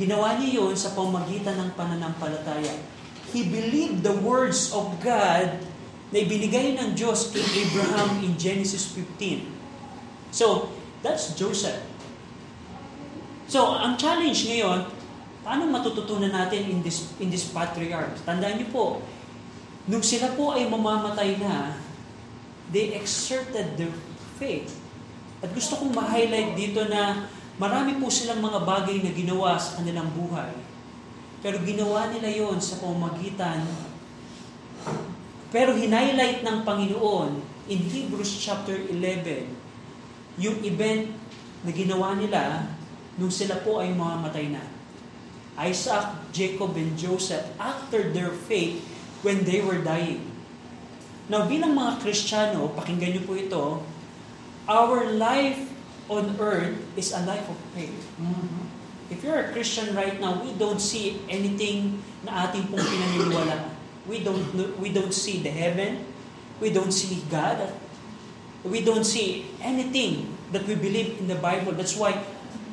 Ginawa 0.01 0.41
niya 0.41 0.65
yun 0.65 0.73
sa 0.73 0.97
pamagitan 0.97 1.61
ng 1.61 1.71
pananampalataya 1.77 2.97
he 3.37 3.47
believed 3.51 4.07
the 4.07 4.15
words 4.23 4.71
of 4.71 4.87
God 5.03 5.59
na 6.15 6.17
ibinigay 6.23 6.79
ng 6.79 6.95
Diyos 6.95 7.35
kay 7.35 7.43
Abraham 7.67 8.23
in 8.23 8.39
Genesis 8.39 8.87
15. 8.95 9.51
So, 10.31 10.71
that's 11.03 11.35
Joseph. 11.35 11.83
So, 13.51 13.75
ang 13.75 13.99
challenge 13.99 14.47
ngayon, 14.47 14.87
paano 15.43 15.67
matututunan 15.71 16.31
natin 16.31 16.71
in 16.71 16.79
this, 16.83 17.11
in 17.19 17.31
this 17.31 17.51
patriarch? 17.51 18.15
Tandaan 18.23 18.63
niyo 18.63 18.69
po, 18.71 18.85
nung 19.87 20.03
sila 20.03 20.35
po 20.35 20.55
ay 20.55 20.67
mamamatay 20.67 21.39
na, 21.39 21.79
they 22.71 22.95
exerted 22.99 23.79
their 23.79 23.95
faith. 24.39 24.75
At 25.41 25.55
gusto 25.55 25.79
kong 25.79 25.95
ma-highlight 25.95 26.59
dito 26.59 26.83
na 26.91 27.31
marami 27.57 27.97
po 28.03 28.11
silang 28.11 28.43
mga 28.43 28.67
bagay 28.67 29.01
na 29.01 29.11
ginawa 29.15 29.55
sa 29.57 29.79
kanilang 29.81 30.11
buhay 30.13 30.67
pero 31.47 31.63
ginawa 31.63 32.11
nila 32.11 32.27
yon 32.27 32.59
sa 32.59 32.83
pamamagitan. 32.83 33.63
Pero 35.55 35.79
hinighlight 35.79 36.43
ng 36.43 36.67
Panginoon 36.67 37.39
in 37.71 37.81
Hebrews 37.87 38.43
chapter 38.43 38.75
11, 38.75 39.47
yung 40.43 40.59
event 40.67 41.13
na 41.63 41.71
ginawa 41.71 42.19
nila 42.19 42.67
nung 43.15 43.31
sila 43.31 43.63
po 43.63 43.79
ay 43.79 43.95
mamamatay 43.95 44.51
na. 44.51 44.65
Isaac, 45.71 46.35
Jacob, 46.35 46.75
and 46.75 46.99
Joseph 46.99 47.47
after 47.57 48.13
their 48.13 48.35
faith 48.35 48.83
when 49.27 49.43
they 49.43 49.59
were 49.59 49.83
dying. 49.83 50.23
Now, 51.27 51.51
bilang 51.51 51.75
mga 51.75 51.99
Kristiyano, 52.07 52.71
pakinggan 52.79 53.19
niyo 53.19 53.27
po 53.27 53.35
ito, 53.35 53.83
our 54.71 55.11
life 55.11 55.59
on 56.07 56.39
earth 56.39 56.79
is 56.95 57.11
a 57.11 57.19
life 57.27 57.43
of 57.51 57.59
faith. 57.75 57.99
Mm-hmm. 58.23 58.63
If 59.11 59.27
you're 59.27 59.39
a 59.39 59.51
Christian 59.51 59.91
right 59.99 60.15
now, 60.23 60.39
we 60.39 60.55
don't 60.55 60.79
see 60.79 61.19
anything 61.27 61.99
na 62.23 62.47
ating 62.47 62.71
pong 62.71 62.83
pinaniniwalaan. 62.87 63.75
We 64.07 64.23
don't, 64.23 64.47
we 64.79 64.95
don't 64.95 65.11
see 65.11 65.43
the 65.43 65.51
heaven. 65.51 66.07
We 66.63 66.71
don't 66.71 66.95
see 66.95 67.27
God. 67.27 67.75
We 68.63 68.87
don't 68.87 69.07
see 69.07 69.51
anything 69.59 70.31
that 70.55 70.63
we 70.71 70.79
believe 70.79 71.19
in 71.19 71.27
the 71.27 71.39
Bible. 71.39 71.75
That's 71.75 71.99
why 71.99 72.23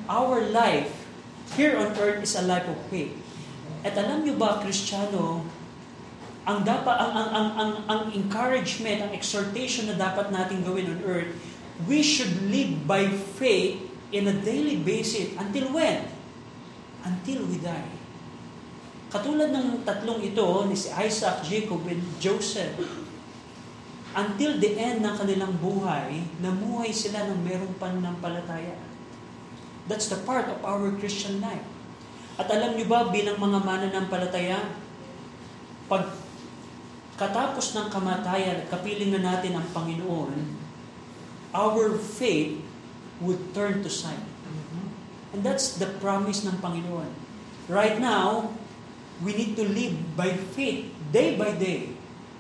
our 0.05 0.45
life 0.45 0.93
here 1.57 1.73
on 1.77 1.97
earth 1.97 2.21
is 2.21 2.37
a 2.37 2.45
life 2.45 2.69
of 2.69 2.77
faith. 2.93 3.13
At 3.81 3.97
alam 3.97 4.25
niyo 4.25 4.37
ba, 4.37 4.61
Kristiyano, 4.61 5.41
ang 6.43 6.67
dapat 6.67 6.95
ang 6.99 7.11
ang 7.15 7.29
ang 7.31 7.49
ang, 7.55 7.71
ang 7.87 8.01
encouragement, 8.11 8.99
ang 8.99 9.11
exhortation 9.15 9.87
na 9.87 9.95
dapat 9.95 10.27
nating 10.31 10.63
gawin 10.67 10.91
on 10.91 10.99
earth, 11.07 11.31
we 11.87 12.03
should 12.03 12.31
live 12.51 12.83
by 12.83 13.07
faith 13.39 13.79
in 14.11 14.27
a 14.27 14.35
daily 14.43 14.75
basis 14.77 15.31
until 15.39 15.71
when? 15.71 16.13
until 17.03 17.43
we 17.47 17.59
die. 17.59 17.91
Katulad 19.11 19.53
ng 19.53 19.85
tatlong 19.85 20.23
ito, 20.25 20.65
ni 20.65 20.73
si 20.73 20.89
Isaac, 20.89 21.45
Jacob, 21.45 21.85
and 21.85 22.01
Joseph, 22.17 22.73
until 24.17 24.57
the 24.57 24.71
end 24.79 25.05
ng 25.05 25.13
kanilang 25.13 25.53
buhay, 25.61 26.25
namuhay 26.41 26.89
sila 26.89 27.29
ng 27.29 27.45
merong 27.45 27.77
pananampalataya. 27.77 28.77
That's 29.85 30.09
the 30.09 30.17
part 30.23 30.49
of 30.49 30.63
our 30.65 30.89
Christian 30.97 31.43
life. 31.43 31.65
At 32.39 32.49
alam 32.49 32.73
niyo 32.73 32.89
ba, 32.89 33.13
bilang 33.13 33.37
mga 33.37 33.61
mananampalataya, 33.61 34.73
pag 35.85 36.09
katapos 37.15 37.77
ng 37.77 37.87
kamatayan 37.93 38.65
at 38.65 38.69
kapiling 38.73 39.13
na 39.13 39.21
natin 39.21 39.53
ang 39.57 39.67
Panginoon, 39.69 40.33
our 41.53 41.97
faith 41.97 42.57
would 43.21 43.39
turn 43.53 43.85
to 43.85 43.89
sight. 43.89 44.21
And 45.33 45.41
that's 45.41 45.81
the 45.81 45.89
promise 45.97 46.45
ng 46.45 46.61
Panginoon. 46.61 47.09
Right 47.65 47.97
now, 47.97 48.53
we 49.25 49.33
need 49.33 49.57
to 49.57 49.65
live 49.65 49.97
by 50.13 50.33
faith, 50.53 50.89
day 51.09 51.37
by 51.37 51.57
day. 51.57 51.93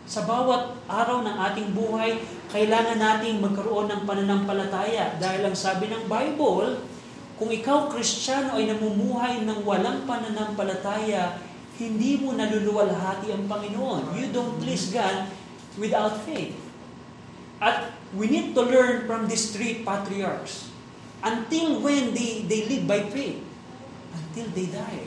Sa 0.03 0.27
bawat 0.27 0.83
araw 0.85 1.23
ng 1.25 1.35
ating 1.51 1.73
buhay, 1.73 2.21
kailangan 2.51 2.99
nating 2.99 3.41
magkaroon 3.41 3.89
ng 3.89 4.01
pananampalataya. 4.03 5.17
Dahil 5.17 5.47
ang 5.47 5.55
sabi 5.57 5.89
ng 5.89 6.05
Bible, 6.05 6.85
kung 7.39 7.49
ikaw, 7.49 7.89
Kristiyano, 7.89 8.61
ay 8.61 8.69
namumuhay 8.69 9.41
ng 9.41 9.65
walang 9.65 10.05
pananampalataya, 10.05 11.39
hindi 11.81 12.21
mo 12.21 12.37
naluluwalhati 12.37 13.33
ang 13.33 13.49
Panginoon. 13.49 14.13
You 14.13 14.29
don't 14.29 14.61
please 14.61 14.93
God 14.93 15.25
without 15.81 16.21
faith. 16.21 16.53
At 17.57 17.89
we 18.13 18.29
need 18.29 18.53
to 18.53 18.61
learn 18.61 19.09
from 19.09 19.25
these 19.25 19.49
three 19.49 19.81
patriarchs. 19.81 20.69
Until 21.23 21.81
when 21.81 22.13
they, 22.13 22.45
they 22.45 22.67
live 22.69 22.85
by 22.85 23.09
faith? 23.09 23.41
Until 24.13 24.47
they 24.53 24.67
die. 24.69 25.01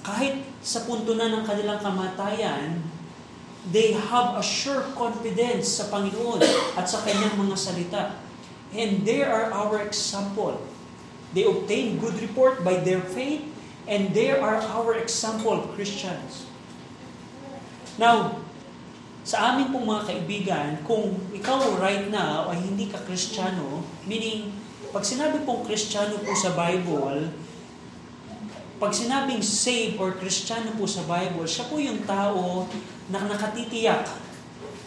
Kahit 0.00 0.40
sa 0.64 0.88
punto 0.88 1.12
na 1.12 1.28
ng 1.28 1.44
kanilang 1.44 1.84
kamatayan, 1.84 2.80
they 3.68 3.92
have 3.92 4.40
a 4.40 4.44
sure 4.44 4.80
confidence 4.96 5.76
sa 5.76 5.92
Panginoon 5.92 6.40
at 6.78 6.88
sa 6.88 7.04
kanyang 7.04 7.36
mga 7.36 7.56
salita. 7.58 8.02
And 8.72 9.04
they 9.04 9.20
are 9.20 9.52
our 9.52 9.84
example. 9.84 10.56
They 11.36 11.44
obtain 11.44 12.00
good 12.00 12.16
report 12.24 12.64
by 12.64 12.80
their 12.80 13.04
faith 13.04 13.57
and 13.88 14.12
they 14.12 14.30
are 14.30 14.60
our 14.60 14.94
example 15.00 15.72
Christians. 15.72 16.44
Now, 17.96 18.38
sa 19.24 19.52
amin 19.52 19.72
pong 19.72 19.88
mga 19.88 20.04
kaibigan, 20.06 20.68
kung 20.84 21.16
ikaw 21.34 21.80
right 21.80 22.06
now 22.12 22.52
ay 22.52 22.62
hindi 22.62 22.86
ka 22.92 23.00
kristyano, 23.02 23.82
meaning, 24.04 24.52
pag 24.92 25.04
sinabi 25.04 25.42
pong 25.42 25.64
kristyano 25.64 26.20
po 26.20 26.32
sa 26.36 26.54
Bible, 26.54 27.32
pag 28.78 28.94
sinabing 28.94 29.42
save 29.42 29.98
or 29.98 30.14
kristyano 30.14 30.70
po 30.78 30.86
sa 30.86 31.02
Bible, 31.04 31.44
siya 31.44 31.66
po 31.66 31.82
yung 31.82 32.06
tao 32.06 32.70
na 33.10 33.26
nakatitiyak 33.26 34.06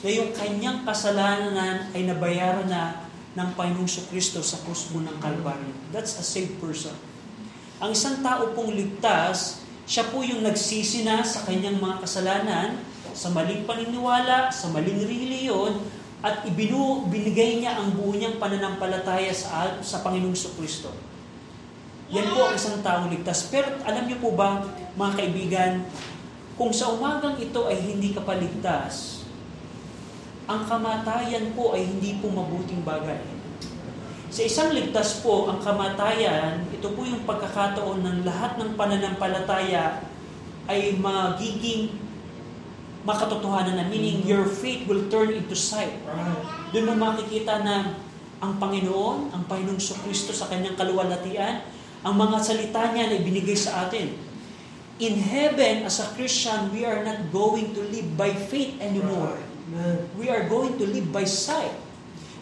na 0.02 0.10
yung 0.10 0.32
kanyang 0.32 0.88
kasalanan 0.88 1.92
ay 1.92 2.08
nabayaran 2.08 2.66
na 2.66 3.04
ng 3.36 3.50
Panginoong 3.54 4.08
Kristo 4.10 4.40
sa 4.40 4.58
krus 4.64 4.90
ng 4.96 5.20
Kalbaryo. 5.20 5.76
That's 5.94 6.18
a 6.18 6.26
saved 6.26 6.58
person. 6.64 7.11
Ang 7.82 7.98
isang 7.98 8.22
tao 8.22 8.54
pong 8.54 8.78
ligtas, 8.78 9.66
siya 9.90 10.06
po 10.14 10.22
yung 10.22 10.46
nagsisi 10.46 11.02
na 11.02 11.26
sa 11.26 11.42
kanyang 11.50 11.82
mga 11.82 12.06
kasalanan, 12.06 12.78
sa 13.18 13.34
maling 13.34 13.66
paniniwala, 13.66 14.54
sa 14.54 14.70
maling 14.70 15.02
reliyon, 15.02 15.82
at 16.22 16.46
ibinu, 16.46 17.10
binigay 17.10 17.58
niya 17.58 17.82
ang 17.82 17.98
buo 17.98 18.14
niyang 18.14 18.38
pananampalataya 18.38 19.34
sa, 19.34 19.82
sa 19.82 20.06
Panginoong 20.06 20.38
Kristo. 20.62 20.94
Yan 22.14 22.30
po 22.30 22.46
ang 22.46 22.54
isang 22.54 22.78
taong 22.86 23.10
ligtas. 23.10 23.50
Pero 23.50 23.74
alam 23.82 24.06
niyo 24.06 24.22
po 24.22 24.38
ba, 24.38 24.62
mga 24.94 25.12
kaibigan, 25.18 25.82
kung 26.62 26.70
sa 26.70 26.94
umagang 26.94 27.42
ito 27.42 27.66
ay 27.66 27.82
hindi 27.82 28.14
ka 28.14 28.22
paligtas, 28.22 29.26
ang 30.46 30.70
kamatayan 30.70 31.58
po 31.58 31.74
ay 31.74 31.90
hindi 31.90 32.22
po 32.22 32.30
mabuting 32.30 32.86
bagay. 32.86 33.41
Sa 34.32 34.48
isang 34.48 34.72
ligtas 34.72 35.20
po, 35.20 35.52
ang 35.52 35.60
kamatayan, 35.60 36.64
ito 36.72 36.88
po 36.96 37.04
yung 37.04 37.28
pagkakataon 37.28 38.00
ng 38.00 38.18
lahat 38.24 38.56
ng 38.64 38.80
pananampalataya 38.80 40.08
ay 40.72 40.96
magiging 40.96 41.92
makatotohanan 43.04 43.76
na, 43.76 43.86
meaning 43.92 44.24
your 44.24 44.48
faith 44.48 44.88
will 44.88 45.04
turn 45.12 45.36
into 45.36 45.52
sight. 45.52 46.00
Doon 46.72 46.96
mo 46.96 47.12
makikita 47.12 47.60
na 47.60 48.00
ang 48.40 48.56
Panginoon, 48.56 49.36
ang 49.36 49.44
Panginoong 49.52 49.84
Kristo 50.08 50.32
sa 50.32 50.48
kanyang 50.48 50.80
kaluwalhatian, 50.80 51.68
ang 52.00 52.16
mga 52.16 52.38
salita 52.40 52.88
niya 52.96 53.12
na 53.12 53.20
ibinigay 53.20 53.60
sa 53.60 53.84
atin. 53.84 54.16
In 55.04 55.20
heaven, 55.20 55.84
as 55.84 56.00
a 56.00 56.08
Christian, 56.16 56.72
we 56.72 56.88
are 56.88 57.04
not 57.04 57.20
going 57.36 57.76
to 57.76 57.84
live 57.92 58.16
by 58.16 58.32
faith 58.32 58.80
anymore. 58.80 59.36
We 60.16 60.32
are 60.32 60.48
going 60.48 60.80
to 60.80 60.88
live 60.88 61.12
by 61.12 61.28
sight. 61.28 61.91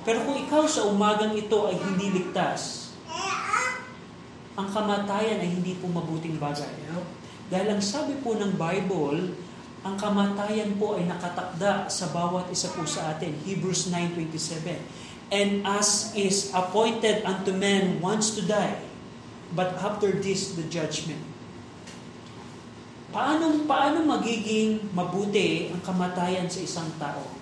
Pero 0.07 0.23
kung 0.23 0.37
ikaw 0.39 0.63
sa 0.65 0.87
umagang 0.87 1.35
ito 1.35 1.67
ay 1.67 1.75
hindi 1.75 2.23
ligtas, 2.23 2.93
ang 4.59 4.67
kamatayan 4.71 5.39
ay 5.39 5.49
hindi 5.55 5.75
po 5.79 5.87
mabuting 5.87 6.35
bagay. 6.35 6.67
Dahil 7.47 7.67
ang 7.75 7.81
sabi 7.83 8.19
po 8.19 8.35
ng 8.35 8.59
Bible, 8.59 9.35
ang 9.79 9.95
kamatayan 9.95 10.75
po 10.75 10.99
ay 10.99 11.07
nakatakda 11.07 11.87
sa 11.87 12.11
bawat 12.11 12.51
isa 12.51 12.67
po 12.75 12.83
sa 12.83 13.15
atin. 13.15 13.31
Hebrews 13.47 13.87
9.27 13.87 15.31
And 15.31 15.63
as 15.63 16.11
is 16.17 16.51
appointed 16.51 17.23
unto 17.23 17.55
man 17.55 18.03
once 18.03 18.35
to 18.35 18.43
die, 18.43 18.81
but 19.55 19.77
after 19.79 20.11
this 20.19 20.57
the 20.57 20.65
judgment. 20.67 21.21
Paano, 23.09 23.65
paano 23.65 24.05
magiging 24.05 24.93
mabuti 24.93 25.73
ang 25.73 25.81
kamatayan 25.81 26.45
sa 26.45 26.61
isang 26.61 26.89
tao? 27.01 27.38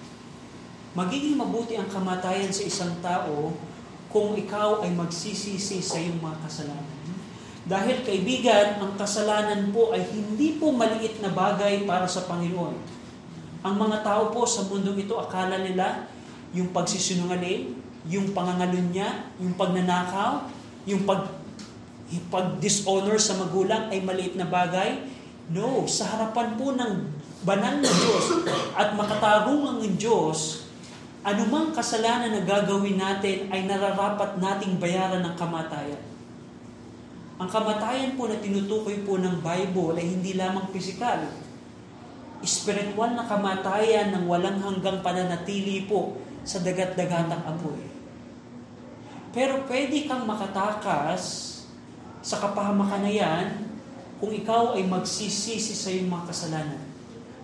Magiging 0.98 1.38
mabuti 1.38 1.78
ang 1.78 1.86
kamatayan 1.86 2.50
sa 2.50 2.66
isang 2.66 2.98
tao 3.06 3.54
kung 4.10 4.34
ikaw 4.34 4.82
ay 4.82 4.90
magsisisi 4.98 5.78
sa 5.78 6.02
iyong 6.02 6.18
mga 6.18 6.42
kasalanan. 6.42 6.98
Dahil 7.70 8.02
kaibigan, 8.02 8.82
ang 8.82 8.98
kasalanan 8.98 9.70
po 9.70 9.94
ay 9.94 10.02
hindi 10.10 10.58
po 10.58 10.74
maliit 10.74 11.22
na 11.22 11.30
bagay 11.30 11.86
para 11.86 12.10
sa 12.10 12.26
Panginoon. 12.26 12.74
Ang 13.62 13.76
mga 13.78 14.02
tao 14.02 14.34
po 14.34 14.50
sa 14.50 14.66
mundong 14.66 15.06
ito, 15.06 15.14
akala 15.22 15.62
nila 15.62 16.10
yung 16.58 16.74
pagsisinungaling, 16.74 17.78
yung 18.10 18.34
pangangalunya, 18.34 19.30
yung 19.38 19.54
pagnanakaw, 19.54 20.50
yung 20.90 21.06
pag, 21.06 21.30
pag-dishonor 22.34 23.22
sa 23.22 23.38
magulang 23.38 23.94
ay 23.94 24.02
maliit 24.02 24.34
na 24.34 24.50
bagay. 24.50 25.06
No, 25.54 25.86
sa 25.86 26.10
harapan 26.10 26.58
po 26.58 26.74
ng 26.74 27.06
banal 27.46 27.86
na 27.86 27.86
Diyos 27.86 28.50
at 28.74 28.98
makatagong 28.98 29.62
ang 29.62 29.80
Diyos, 29.94 30.67
anumang 31.28 31.76
kasalanan 31.76 32.32
na 32.32 32.42
gagawin 32.48 32.96
natin 32.96 33.52
ay 33.52 33.68
nararapat 33.68 34.40
nating 34.40 34.80
bayaran 34.80 35.20
ng 35.28 35.36
kamatayan. 35.36 36.00
Ang 37.38 37.50
kamatayan 37.52 38.16
po 38.16 38.32
na 38.32 38.40
tinutukoy 38.40 39.04
po 39.04 39.20
ng 39.20 39.44
Bible 39.44 40.00
ay 40.00 40.08
hindi 40.08 40.40
lamang 40.40 40.72
pisikal. 40.72 41.28
Espiritual 42.40 43.12
na 43.12 43.28
kamatayan 43.28 44.16
ng 44.16 44.24
walang 44.24 44.63
hanggang 44.63 45.04
pananatili 45.04 45.84
po 45.84 46.16
sa 46.48 46.63
dagat-dagatang 46.63 47.44
apoy. 47.44 47.76
Pero 49.36 49.68
pwede 49.68 50.08
kang 50.08 50.24
makatakas 50.24 51.54
sa 52.24 52.40
kapahamakan 52.40 53.04
na 53.04 53.12
yan 53.12 53.46
kung 54.24 54.32
ikaw 54.32 54.80
ay 54.80 54.88
magsisisi 54.88 55.76
sa 55.76 55.92
iyong 55.92 56.08
mga 56.08 56.32
kasalanan. 56.32 56.82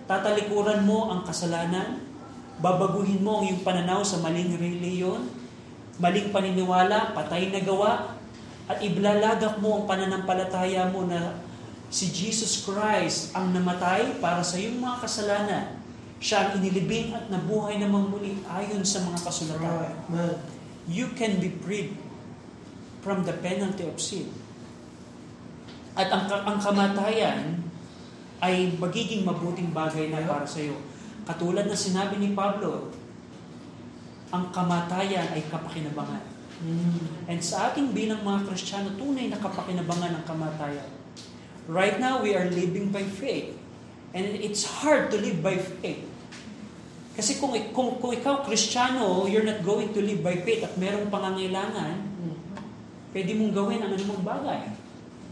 Tatalikuran 0.08 0.88
mo 0.88 1.12
ang 1.12 1.22
kasalanan, 1.28 2.13
babaguhin 2.62 3.24
mo 3.24 3.42
ang 3.42 3.50
iyong 3.50 3.64
pananaw 3.66 4.06
sa 4.06 4.22
maling 4.22 4.54
reliyon, 4.58 5.30
maling 5.98 6.30
paniniwala, 6.30 7.14
patay 7.14 7.50
na 7.50 7.62
gawa, 7.62 8.18
at 8.70 8.80
iblalagak 8.80 9.60
mo 9.60 9.82
ang 9.82 9.86
pananampalataya 9.90 10.88
mo 10.94 11.04
na 11.06 11.38
si 11.94 12.10
Jesus 12.10 12.66
Christ 12.66 13.36
ang 13.38 13.54
namatay 13.54 14.18
para 14.18 14.42
sa 14.42 14.58
iyong 14.58 14.82
mga 14.82 14.98
kasalanan. 15.04 15.66
Siya 16.24 16.48
ang 16.48 16.64
inilibing 16.64 17.12
at 17.12 17.28
nabuhay 17.28 17.78
namang 17.78 18.08
muli 18.08 18.40
ayon 18.48 18.82
sa 18.88 19.04
mga 19.04 19.20
kasulatan. 19.22 19.92
You 20.88 21.12
can 21.14 21.44
be 21.44 21.52
freed 21.62 22.00
from 23.04 23.28
the 23.28 23.36
penalty 23.44 23.84
of 23.84 24.00
sin. 24.00 24.32
At 25.94 26.10
ang, 26.10 26.26
ang 26.32 26.58
kamatayan 26.64 27.62
ay 28.40 28.76
magiging 28.80 29.28
mabuting 29.28 29.76
bagay 29.76 30.10
na 30.10 30.24
para 30.24 30.48
sa 30.48 30.64
iyo. 30.64 30.80
Katulad 31.24 31.66
na 31.68 31.78
sinabi 31.78 32.20
ni 32.20 32.36
Pablo, 32.36 32.92
ang 34.34 34.50
kamatayan 34.50 35.30
ay 35.32 35.46
kapakinabangan. 35.48 36.24
Mm. 36.64 37.30
And 37.30 37.40
sa 37.44 37.70
ating 37.70 37.94
bilang 37.94 38.26
mga 38.26 38.50
Kristiyano, 38.50 38.96
tunay 38.98 39.30
na 39.30 39.38
kapakinabangan 39.38 40.20
ng 40.20 40.26
kamatayan. 40.26 40.90
Right 41.70 42.02
now, 42.02 42.20
we 42.20 42.36
are 42.36 42.50
living 42.50 42.92
by 42.92 43.06
faith. 43.08 43.56
And 44.12 44.26
it's 44.42 44.68
hard 44.68 45.10
to 45.14 45.18
live 45.18 45.40
by 45.40 45.58
faith. 45.58 46.04
Kasi 47.14 47.38
kung, 47.38 47.54
kung, 47.72 48.02
kung 48.02 48.12
ikaw 48.12 48.42
Kristiyano, 48.42 49.30
you're 49.30 49.46
not 49.46 49.62
going 49.62 49.94
to 49.94 50.02
live 50.02 50.26
by 50.26 50.34
faith 50.42 50.66
at 50.66 50.74
merong 50.82 51.14
pangangailangan, 51.14 52.10
Mm. 52.24 52.36
pwede 53.12 53.32
mong 53.36 53.52
gawin 53.52 53.80
ang 53.84 53.92
anumang 53.94 54.24
bagay. 54.24 54.62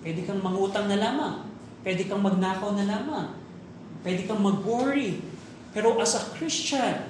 Pwede 0.02 0.26
kang 0.26 0.42
mangutang 0.42 0.90
na 0.90 0.98
lamang. 0.98 1.46
Pwede 1.82 2.06
kang 2.06 2.22
magnakaw 2.22 2.74
na 2.78 2.86
lamang. 2.86 3.28
Pwede 4.02 4.26
kang 4.26 4.42
mag-worry. 4.42 5.22
Pero 5.72 6.00
as 6.04 6.16
a 6.16 6.24
Christian, 6.36 7.08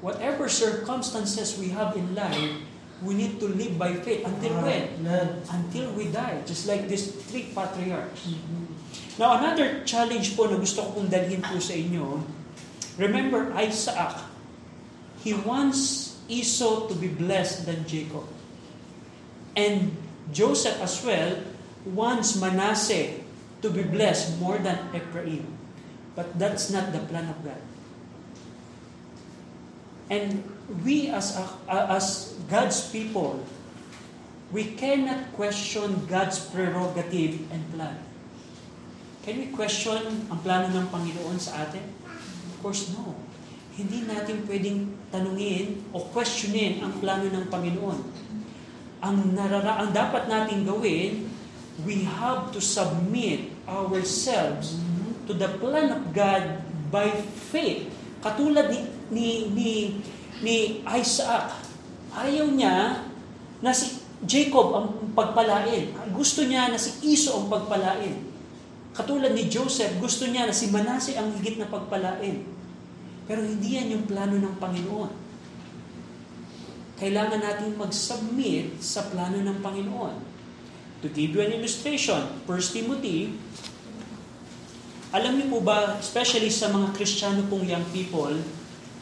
whatever 0.00 0.48
circumstances 0.48 1.56
we 1.56 1.72
have 1.72 1.96
in 1.96 2.14
life, 2.14 2.60
we 3.02 3.14
need 3.14 3.38
to 3.40 3.48
live 3.48 3.78
by 3.78 3.94
faith. 3.94 4.26
Until 4.26 4.54
when? 4.62 4.84
Amen. 5.00 5.42
Until 5.50 5.92
we 5.94 6.10
die. 6.10 6.42
Just 6.44 6.66
like 6.66 6.88
these 6.88 7.14
three 7.30 7.50
patriarchs. 7.54 8.26
Mhm. 8.26 8.74
Now, 9.18 9.38
another 9.42 9.82
challenge 9.82 10.38
po 10.38 10.46
na 10.46 10.58
gusto 10.58 10.82
ko 10.82 11.02
pong 11.02 11.10
dalhin 11.10 11.42
po 11.42 11.58
sa 11.58 11.74
inyo, 11.74 12.22
remember 12.94 13.50
Isaac, 13.58 14.22
he 15.26 15.34
wants 15.34 16.14
Esau 16.30 16.86
to 16.86 16.94
be 16.94 17.10
blessed 17.10 17.66
than 17.66 17.82
Jacob. 17.82 18.30
And 19.58 19.98
Joseph 20.30 20.78
as 20.78 21.02
well 21.02 21.42
wants 21.82 22.38
Manasseh 22.38 23.26
to 23.58 23.68
be 23.74 23.82
blessed 23.82 24.38
more 24.38 24.62
than 24.62 24.78
Ephraim. 24.94 25.57
But 26.18 26.34
that's 26.34 26.74
not 26.74 26.90
the 26.90 26.98
plan 27.06 27.30
of 27.30 27.38
God. 27.46 27.62
And 30.10 30.42
we 30.82 31.14
as 31.14 31.38
as 31.70 32.34
God's 32.50 32.90
people, 32.90 33.46
we 34.50 34.74
cannot 34.74 35.30
question 35.38 36.10
God's 36.10 36.42
prerogative 36.42 37.46
and 37.54 37.62
plan. 37.70 38.02
Can 39.22 39.38
we 39.38 39.54
question 39.54 40.26
ang 40.26 40.42
plano 40.42 40.74
ng 40.74 40.90
Panginoon 40.90 41.38
sa 41.38 41.70
atin? 41.70 41.86
Of 42.50 42.66
course, 42.66 42.90
no. 42.98 43.14
Hindi 43.78 44.02
natin 44.02 44.42
pwedeng 44.50 44.98
tanungin 45.14 45.86
o 45.94 46.02
questionin 46.10 46.82
ang 46.82 46.98
plano 46.98 47.30
ng 47.30 47.46
Panginoon. 47.46 48.00
Ang, 49.06 49.38
narara- 49.38 49.86
ang 49.86 49.94
dapat 49.94 50.26
natin 50.26 50.66
gawin, 50.66 51.30
we 51.86 52.02
have 52.02 52.50
to 52.50 52.58
submit 52.58 53.54
ourselves 53.70 54.82
to 55.28 55.36
the 55.36 55.46
plan 55.60 55.92
of 55.92 56.08
God 56.16 56.64
by 56.88 57.12
faith. 57.52 57.92
Katulad 58.24 58.72
ni, 58.72 58.80
ni, 59.12 59.28
ni, 59.52 59.70
ni 60.40 60.56
Isaac, 60.88 61.52
ayaw 62.16 62.48
niya 62.48 63.04
na 63.60 63.70
si 63.76 64.00
Jacob 64.24 64.74
ang 64.74 64.86
pagpalain. 65.12 65.92
Gusto 66.16 66.42
niya 66.42 66.72
na 66.72 66.80
si 66.80 66.96
Esau 67.04 67.44
ang 67.44 67.48
pagpalain. 67.52 68.18
Katulad 68.96 69.36
ni 69.36 69.46
Joseph, 69.46 69.94
gusto 70.02 70.26
niya 70.26 70.48
na 70.48 70.56
si 70.56 70.72
Manasseh 70.74 71.14
ang 71.14 71.30
higit 71.38 71.60
na 71.60 71.70
pagpalain. 71.70 72.42
Pero 73.28 73.44
hindi 73.44 73.78
yan 73.78 73.94
yung 73.94 74.04
plano 74.08 74.34
ng 74.40 74.56
Panginoon. 74.58 75.12
Kailangan 76.98 77.38
natin 77.38 77.78
mag-submit 77.78 78.82
sa 78.82 79.06
plano 79.06 79.38
ng 79.38 79.62
Panginoon. 79.62 80.16
To 80.98 81.06
give 81.14 81.30
you 81.30 81.44
an 81.44 81.54
illustration, 81.54 82.26
1 82.42 82.74
Timothy, 82.74 83.38
alam 85.08 85.40
niyo 85.40 85.56
po 85.56 85.58
ba, 85.64 85.96
especially 85.96 86.52
sa 86.52 86.68
mga 86.68 86.92
Kristiyano 86.92 87.48
pong 87.48 87.64
young 87.64 87.84
people, 87.96 88.36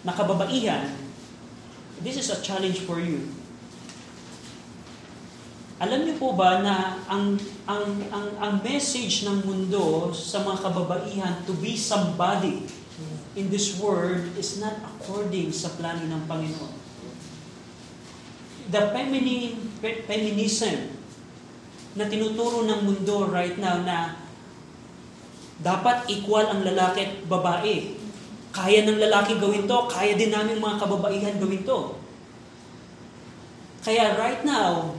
na 0.06 0.14
kababaihan, 0.14 0.94
this 2.06 2.14
is 2.14 2.30
a 2.30 2.38
challenge 2.38 2.86
for 2.86 3.02
you. 3.02 3.26
Alam 5.82 6.06
niyo 6.08 6.16
po 6.16 6.32
ba 6.32 6.62
na 6.62 7.04
ang, 7.10 7.36
ang, 7.68 8.00
ang, 8.08 8.26
ang 8.38 8.54
message 8.62 9.26
ng 9.26 9.44
mundo 9.44 10.14
sa 10.14 10.40
mga 10.40 10.62
kababaihan 10.62 11.34
to 11.44 11.52
be 11.58 11.76
somebody 11.76 12.64
in 13.36 13.52
this 13.52 13.76
world 13.76 14.24
is 14.40 14.56
not 14.56 14.72
according 14.80 15.52
sa 15.52 15.68
plano 15.76 16.00
ng 16.06 16.22
Panginoon. 16.24 16.74
The 18.72 18.82
feminine, 18.94 19.68
fe- 19.84 20.02
feminism 20.08 20.96
na 21.92 22.08
tinuturo 22.08 22.64
ng 22.64 22.80
mundo 22.88 23.28
right 23.28 23.60
now 23.60 23.84
na 23.84 24.25
dapat 25.60 26.08
equal 26.12 26.44
ang 26.48 26.60
lalaki 26.64 27.04
at 27.04 27.12
babae. 27.24 27.96
Kaya 28.52 28.88
ng 28.88 29.00
lalaki 29.00 29.36
gawin 29.36 29.68
to, 29.68 29.78
kaya 29.88 30.16
din 30.16 30.32
namin 30.32 30.60
mga 30.60 30.80
kababaihan 30.80 31.36
gawin 31.36 31.64
to. 31.64 31.96
Kaya 33.84 34.16
right 34.16 34.42
now, 34.42 34.96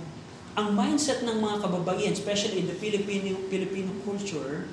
ang 0.57 0.73
mindset 0.73 1.21
ng 1.21 1.37
mga 1.37 1.65
kababaihan, 1.65 2.13
especially 2.13 2.65
in 2.65 2.67
the 2.69 2.77
Filipino, 2.77 3.37
Filipino 3.49 3.93
culture, 4.01 4.65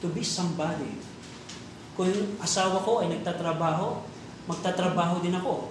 to 0.00 0.06
be 0.12 0.24
somebody. 0.24 0.96
Kung 1.92 2.08
asawa 2.40 2.80
ko 2.80 3.04
ay 3.04 3.12
nagtatrabaho, 3.12 4.00
magtatrabaho 4.48 5.20
din 5.20 5.36
ako. 5.36 5.68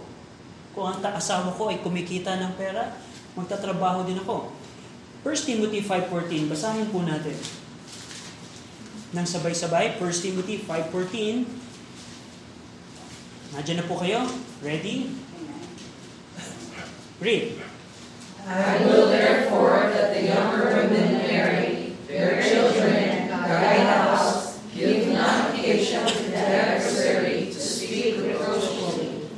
Kung 0.78 0.86
ang 0.88 1.02
asawa 1.02 1.52
ko 1.58 1.74
ay 1.74 1.82
kumikita 1.82 2.38
ng 2.38 2.54
pera, 2.56 2.94
magtatrabaho 3.34 4.06
din 4.06 4.22
ako. 4.22 4.54
1 5.26 5.50
Timothy 5.50 5.86
5.14, 5.86 6.50
basahin 6.50 6.88
po 6.90 7.06
natin. 7.06 7.61
Ng 9.12 9.28
sabay-sabay. 9.28 10.00
1 10.00 10.24
Timothy 10.24 10.64
5.14. 10.64 11.44
Nandiyan 13.52 13.78
na 13.84 13.86
po 13.88 14.00
kayo? 14.00 14.24
Ready? 14.64 15.12
Read. 17.20 17.60
I 18.48 18.80
will 18.88 19.12
therefore 19.12 19.92
that 19.92 20.16
the 20.16 20.32
younger 20.32 20.66
women 20.74 21.08
marry 21.28 21.94
their 22.08 22.42
children, 22.42 23.30
guide 23.30 23.86
the 23.86 24.00
house, 24.10 24.58
give 24.74 25.14
not 25.14 25.54
occasion 25.54 26.08
to 26.08 26.24
the 26.32 26.42
adversary 26.42 27.52
to 27.52 27.60
speak 27.60 28.18
reproachfully. 28.18 29.30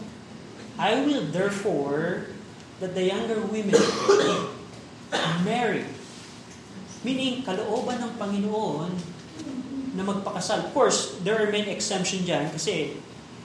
I 0.80 1.02
will 1.04 1.28
therefore 1.34 2.32
that 2.80 2.96
the 2.96 3.10
younger 3.10 3.42
women 3.44 3.76
marry. 5.50 5.84
Meaning, 7.04 7.44
kalooban 7.44 8.00
ng 8.00 8.14
Panginoon 8.16 8.96
na 9.94 10.02
magpakasal. 10.02 10.70
Of 10.70 10.72
course, 10.74 11.22
there 11.22 11.38
are 11.38 11.50
many 11.50 11.70
exemptions 11.70 12.26
dyan 12.26 12.50
kasi 12.50 12.98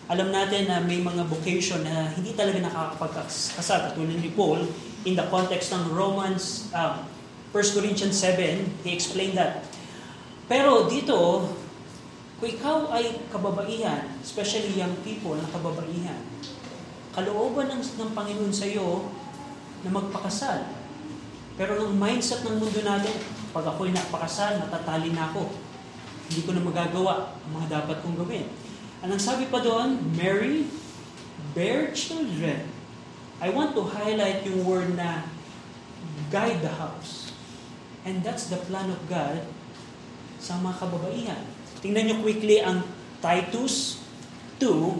alam 0.08 0.32
natin 0.32 0.72
na 0.72 0.80
may 0.80 1.04
mga 1.04 1.28
vocation 1.28 1.84
na 1.84 2.08
hindi 2.16 2.32
talaga 2.32 2.64
nakakapagkasal. 2.64 3.92
Katulad 3.92 4.16
ni 4.16 4.32
Paul, 4.32 4.64
in 5.04 5.12
the 5.12 5.26
context 5.28 5.70
ng 5.76 5.92
Romans, 5.92 6.72
um, 6.72 7.04
1 7.52 7.76
Corinthians 7.76 8.16
7, 8.16 8.84
he 8.84 8.96
explained 8.96 9.36
that. 9.36 9.64
Pero 10.48 10.88
dito, 10.88 11.44
kung 12.40 12.48
ikaw 12.48 12.88
ay 12.96 13.20
kababaihan, 13.28 14.08
especially 14.24 14.72
young 14.80 14.96
people 15.04 15.36
na 15.36 15.48
kababaihan, 15.52 16.24
kalooban 17.12 17.68
ng, 17.68 17.82
ng 17.84 18.10
Panginoon 18.16 18.54
sa 18.54 18.64
iyo 18.64 19.12
na 19.84 19.92
magpakasal. 19.92 20.64
Pero 21.58 21.76
ng 21.84 21.92
mindset 21.98 22.46
ng 22.48 22.56
mundo 22.56 22.80
natin, 22.80 23.12
pag 23.52 23.66
ako'y 23.66 23.92
napakasal, 23.92 24.56
matatali 24.62 25.12
na 25.12 25.28
ako. 25.28 25.67
Hindi 26.28 26.44
ko 26.44 26.52
na 26.52 26.60
magagawa 26.60 27.32
ang 27.32 27.50
mga 27.56 27.80
dapat 27.80 28.04
kong 28.04 28.20
gawin. 28.20 28.44
Anong 29.00 29.22
sabi 29.22 29.48
pa 29.48 29.64
doon? 29.64 29.96
Marry, 30.12 30.68
bear 31.56 31.96
children. 31.96 32.68
I 33.40 33.48
want 33.54 33.78
to 33.78 33.86
highlight 33.86 34.42
yung 34.44 34.66
word 34.66 34.98
na 34.98 35.22
guide 36.28 36.60
the 36.60 36.74
house. 36.76 37.32
And 38.04 38.20
that's 38.20 38.52
the 38.52 38.60
plan 38.68 38.92
of 38.92 39.00
God 39.08 39.40
sa 40.36 40.60
mga 40.60 40.76
kababaihan. 40.82 41.42
Tingnan 41.80 42.10
nyo 42.10 42.16
quickly 42.26 42.58
ang 42.58 42.82
Titus 43.22 44.02
2, 44.58 44.98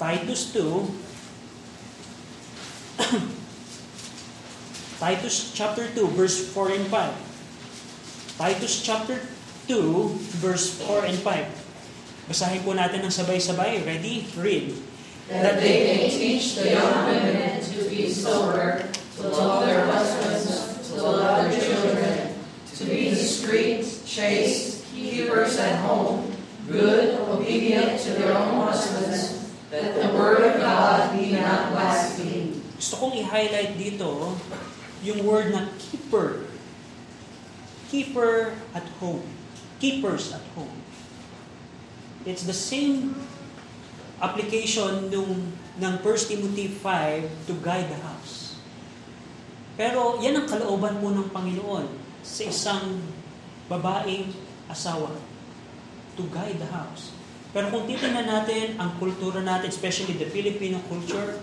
Titus 0.00 0.56
2, 0.56 0.64
Titus 5.04 5.52
chapter 5.52 5.84
2, 5.92 6.16
verse 6.16 6.48
4 6.52 6.72
and 6.72 6.88
5. 6.88 8.40
Titus 8.40 8.80
chapter 8.80 9.20
2, 9.66 10.42
verse 10.42 10.78
4 10.82 11.10
and 11.10 11.18
5. 11.18 12.30
Basahin 12.30 12.62
po 12.66 12.74
natin 12.74 13.06
ng 13.06 13.12
sabay-sabay. 13.12 13.86
Ready? 13.86 14.26
Read. 14.34 14.74
That 15.30 15.58
they 15.58 15.76
may 15.90 16.10
teach 16.10 16.58
the 16.58 16.74
young 16.74 17.06
women 17.06 17.58
to 17.58 17.78
be 17.90 18.06
sober, 18.10 18.86
to 19.18 19.22
love 19.26 19.66
their 19.66 19.86
husbands, 19.90 20.86
to 20.86 21.02
love 21.02 21.50
their 21.50 21.54
children, 21.54 22.38
to 22.78 22.82
be 22.86 23.10
discreet, 23.10 23.82
chaste, 24.06 24.86
keepers 24.94 25.58
at 25.58 25.82
home, 25.82 26.30
good, 26.70 27.18
obedient 27.26 27.98
to 28.06 28.10
their 28.22 28.38
own 28.38 28.70
husbands, 28.70 29.50
that 29.70 29.98
the 29.98 30.14
word 30.14 30.46
of 30.46 30.62
God 30.62 31.18
be 31.18 31.34
not 31.34 31.74
blasphemed. 31.74 32.62
Gusto 32.78 32.94
kong 33.02 33.14
i-highlight 33.18 33.74
dito 33.74 34.34
yung 35.02 35.26
word 35.26 35.50
na 35.50 35.66
keeper. 35.78 36.46
Keeper 37.90 38.54
at 38.74 38.86
home. 39.02 39.26
Keepers 39.76 40.32
at 40.32 40.44
home. 40.56 40.80
It's 42.24 42.42
the 42.48 42.56
same 42.56 43.14
application 44.18 45.12
nung 45.12 45.52
ng 45.76 45.94
1 46.00 46.30
Timothy 46.32 46.72
5 46.72 47.48
to 47.48 47.54
guide 47.60 47.92
the 47.92 48.00
house. 48.00 48.56
Pero 49.76 50.16
yan 50.24 50.40
ang 50.40 50.46
kalooban 50.48 50.96
po 51.04 51.12
ng 51.12 51.28
Panginoon 51.28 51.84
sa 52.24 52.42
isang 52.48 53.04
babaeng 53.68 54.32
asawa 54.72 55.12
to 56.16 56.24
guide 56.32 56.56
the 56.56 56.70
house. 56.72 57.12
Pero 57.52 57.68
kung 57.68 57.84
titingnan 57.84 58.24
natin 58.24 58.80
ang 58.80 58.96
kultura 58.96 59.44
natin, 59.44 59.68
especially 59.68 60.16
the 60.16 60.28
Filipino 60.32 60.80
culture, 60.88 61.36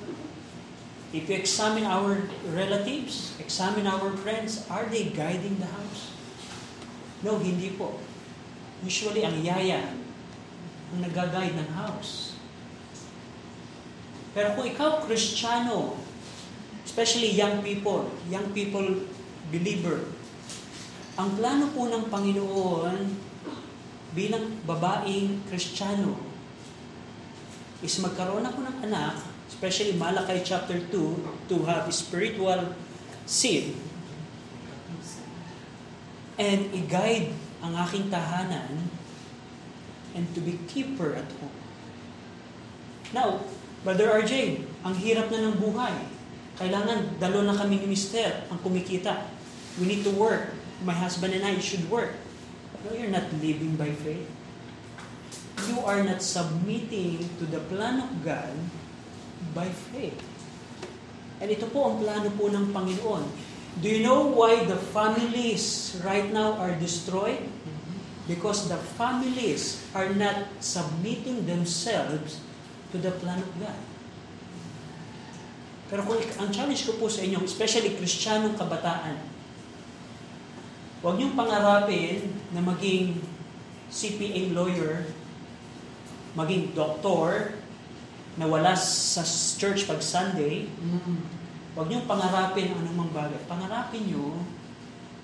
if 1.14 1.30
you 1.30 1.38
examine 1.38 1.86
our 1.86 2.26
relatives, 2.50 3.38
examine 3.38 3.86
our 3.86 4.10
friends, 4.26 4.66
are 4.66 4.90
they 4.90 5.14
guiding 5.14 5.62
the 5.62 5.70
house? 5.70 6.10
No, 7.22 7.38
hindi 7.38 7.78
po. 7.78 8.02
Usually, 8.84 9.24
ang 9.24 9.40
yaya 9.40 9.96
ang 10.94 11.00
nag-guide 11.02 11.58
ng 11.58 11.70
house. 11.74 12.38
Pero 14.38 14.54
kung 14.54 14.70
ikaw, 14.70 15.02
Kristiyano, 15.10 15.98
especially 16.86 17.34
young 17.34 17.66
people, 17.66 18.14
young 18.30 18.54
people 18.54 19.10
believer, 19.50 20.06
ang 21.18 21.34
plano 21.38 21.70
po 21.74 21.90
ng 21.90 22.10
Panginoon 22.10 22.98
bilang 24.14 24.62
babaeng 24.66 25.42
Kristiyano 25.50 26.18
is 27.82 27.98
magkaroon 28.02 28.46
ako 28.46 28.66
ng 28.66 28.78
anak, 28.90 29.18
especially 29.50 29.98
Malakay 29.98 30.42
chapter 30.46 30.78
2, 30.90 31.50
to 31.50 31.56
have 31.66 31.90
spiritual 31.90 32.74
seed 33.26 33.78
and 36.38 36.74
i-guide 36.74 37.30
ang 37.64 37.74
aking 37.88 38.12
tahanan 38.12 38.92
and 40.14 40.28
to 40.36 40.44
be 40.44 40.60
keeper 40.68 41.16
at 41.16 41.26
home. 41.40 41.58
Now, 43.16 43.42
Brother 43.84 44.12
RJ, 44.24 44.64
ang 44.84 44.96
hirap 44.96 45.28
na 45.28 45.44
ng 45.48 45.60
buhay. 45.60 45.96
Kailangan 46.56 47.20
dalo 47.20 47.44
na 47.44 47.56
kami 47.56 47.84
ni 47.84 47.88
Mister 47.92 48.48
ang 48.48 48.60
kumikita. 48.64 49.28
We 49.80 49.90
need 49.90 50.06
to 50.08 50.14
work. 50.14 50.56
My 50.88 50.94
husband 50.96 51.36
and 51.36 51.44
I 51.44 51.58
should 51.60 51.84
work. 51.92 52.16
No, 52.84 52.96
you're 52.96 53.12
not 53.12 53.28
living 53.40 53.80
by 53.80 53.92
faith. 54.04 54.28
You 55.68 55.80
are 55.88 56.04
not 56.04 56.20
submitting 56.20 57.24
to 57.40 57.48
the 57.48 57.64
plan 57.72 58.04
of 58.04 58.12
God 58.24 58.56
by 59.56 59.72
faith. 59.92 60.20
And 61.40 61.48
ito 61.52 61.68
po 61.72 61.92
ang 61.92 61.96
plano 62.00 62.28
po 62.36 62.48
ng 62.52 62.72
Panginoon. 62.72 63.24
Do 63.82 63.90
you 63.90 64.06
know 64.06 64.30
why 64.30 64.66
the 64.70 64.78
families 64.78 65.98
right 66.06 66.30
now 66.30 66.54
are 66.62 66.78
destroyed? 66.78 67.42
Because 68.30 68.70
the 68.70 68.78
families 68.78 69.82
are 69.98 70.14
not 70.14 70.48
submitting 70.62 71.50
themselves 71.50 72.40
to 72.94 73.02
the 73.02 73.12
plan 73.18 73.42
of 73.42 73.52
God. 73.58 73.80
Pero 75.90 76.06
kung 76.08 76.22
ang 76.42 76.50
challenge 76.50 76.90
ko 76.90 76.98
po 76.98 77.06
sa 77.06 77.22
inyo, 77.26 77.42
especially 77.44 77.94
Kristiyanong 77.94 78.56
kabataan, 78.56 79.20
huwag 81.04 81.20
niyong 81.20 81.36
pangarapin 81.36 82.34
na 82.56 82.64
maging 82.64 83.20
CPA 83.92 84.56
lawyer, 84.56 85.06
maging 86.34 86.72
doktor, 86.74 87.58
na 88.34 88.50
wala 88.50 88.74
sa 88.74 89.22
church 89.62 89.86
pag 89.86 90.02
Sunday, 90.02 90.66
huwag 91.74 91.90
niyong 91.90 92.06
pangarapin 92.06 92.70
ang 92.70 92.86
anumang 92.86 93.12
bagay. 93.14 93.42
Pangarapin 93.50 94.06
niyo 94.06 94.38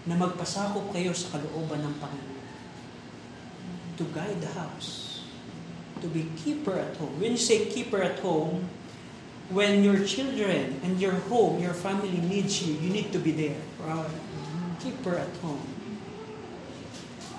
na 0.10 0.18
magpasakop 0.18 0.90
kayo 0.90 1.14
sa 1.14 1.38
kalooban 1.38 1.86
ng 1.86 1.96
Panginoon. 2.02 2.46
To 4.02 4.04
guide 4.10 4.42
the 4.42 4.52
house. 4.58 5.22
To 6.02 6.08
be 6.10 6.32
keeper 6.40 6.80
at 6.80 6.96
home. 6.98 7.14
When 7.20 7.36
you 7.36 7.42
say 7.42 7.68
keeper 7.70 8.00
at 8.00 8.24
home, 8.24 8.66
when 9.52 9.84
your 9.84 10.02
children 10.06 10.80
and 10.86 11.02
your 11.02 11.18
home, 11.28 11.60
your 11.60 11.76
family 11.76 12.22
needs 12.24 12.64
you, 12.64 12.78
you 12.80 12.90
need 12.90 13.12
to 13.12 13.20
be 13.20 13.36
there. 13.36 13.60
Keeper 14.80 15.20
at 15.20 15.34
home. 15.44 15.62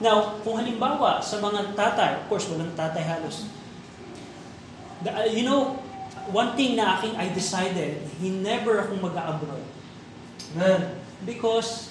Now, 0.01 0.41
kung 0.41 0.57
halimbawa 0.57 1.21
sa 1.21 1.37
mga 1.45 1.77
tatay, 1.77 2.25
of 2.25 2.25
course, 2.33 2.49
walang 2.49 2.73
tatay 2.73 3.05
halos. 3.05 3.45
The, 5.05 5.13
uh, 5.13 5.29
you 5.29 5.45
know, 5.45 5.77
one 6.29 6.53
thing 6.53 6.77
na 6.77 7.01
aking 7.01 7.16
I 7.16 7.33
decided, 7.33 8.05
he 8.21 8.29
never 8.29 8.85
akong 8.85 9.01
mag-abroad. 9.01 9.64
Because, 11.25 11.89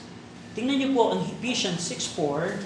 tingnan 0.54 0.78
niyo 0.78 0.90
po 0.94 1.18
ang 1.18 1.26
Ephesians 1.26 1.82
6.4, 1.90 2.62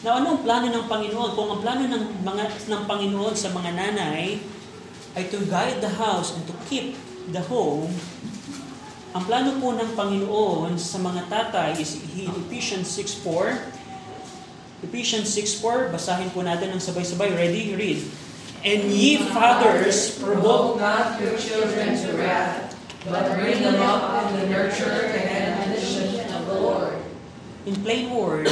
na 0.00 0.16
ano 0.16 0.34
ang 0.34 0.40
plano 0.40 0.66
ng 0.72 0.84
Panginoon? 0.88 1.30
Kung 1.36 1.48
ang 1.52 1.60
plano 1.60 1.84
ng, 1.84 2.24
mga, 2.24 2.44
ng 2.72 2.82
Panginoon 2.88 3.34
sa 3.36 3.52
mga 3.52 3.70
nanay 3.76 4.40
ay 5.12 5.22
to 5.28 5.44
guide 5.44 5.84
the 5.84 5.92
house 6.00 6.32
and 6.32 6.42
to 6.48 6.56
keep 6.72 6.96
the 7.28 7.42
home, 7.44 7.92
ang 9.12 9.26
plano 9.26 9.58
po 9.60 9.74
ng 9.74 9.90
Panginoon 9.98 10.78
sa 10.78 11.02
mga 11.02 11.26
tatay 11.28 11.76
is 11.76 12.00
Ephesians 12.16 12.88
6.4. 12.96 14.86
Ephesians 14.86 15.28
6.4, 15.36 15.92
basahin 15.92 16.30
po 16.32 16.40
natin 16.40 16.72
ng 16.72 16.80
sabay-sabay. 16.80 17.36
Ready? 17.36 17.76
Read. 17.76 18.00
And 18.60 18.92
ye 18.92 19.16
fathers, 19.32 20.20
provoke 20.20 20.78
not 20.78 21.20
your 21.20 21.38
children 21.38 21.96
to 21.96 22.08
wrath, 22.16 22.76
but 23.08 23.40
bring 23.40 23.62
them 23.62 23.80
up 23.80 24.28
in 24.28 24.40
the 24.40 24.46
nurture 24.48 25.08
and 25.08 25.24
admonition 25.30 26.28
of 26.34 26.46
the 26.46 26.60
Lord. 26.60 27.00
in 27.66 27.76
plain 27.84 28.08
word, 28.10 28.48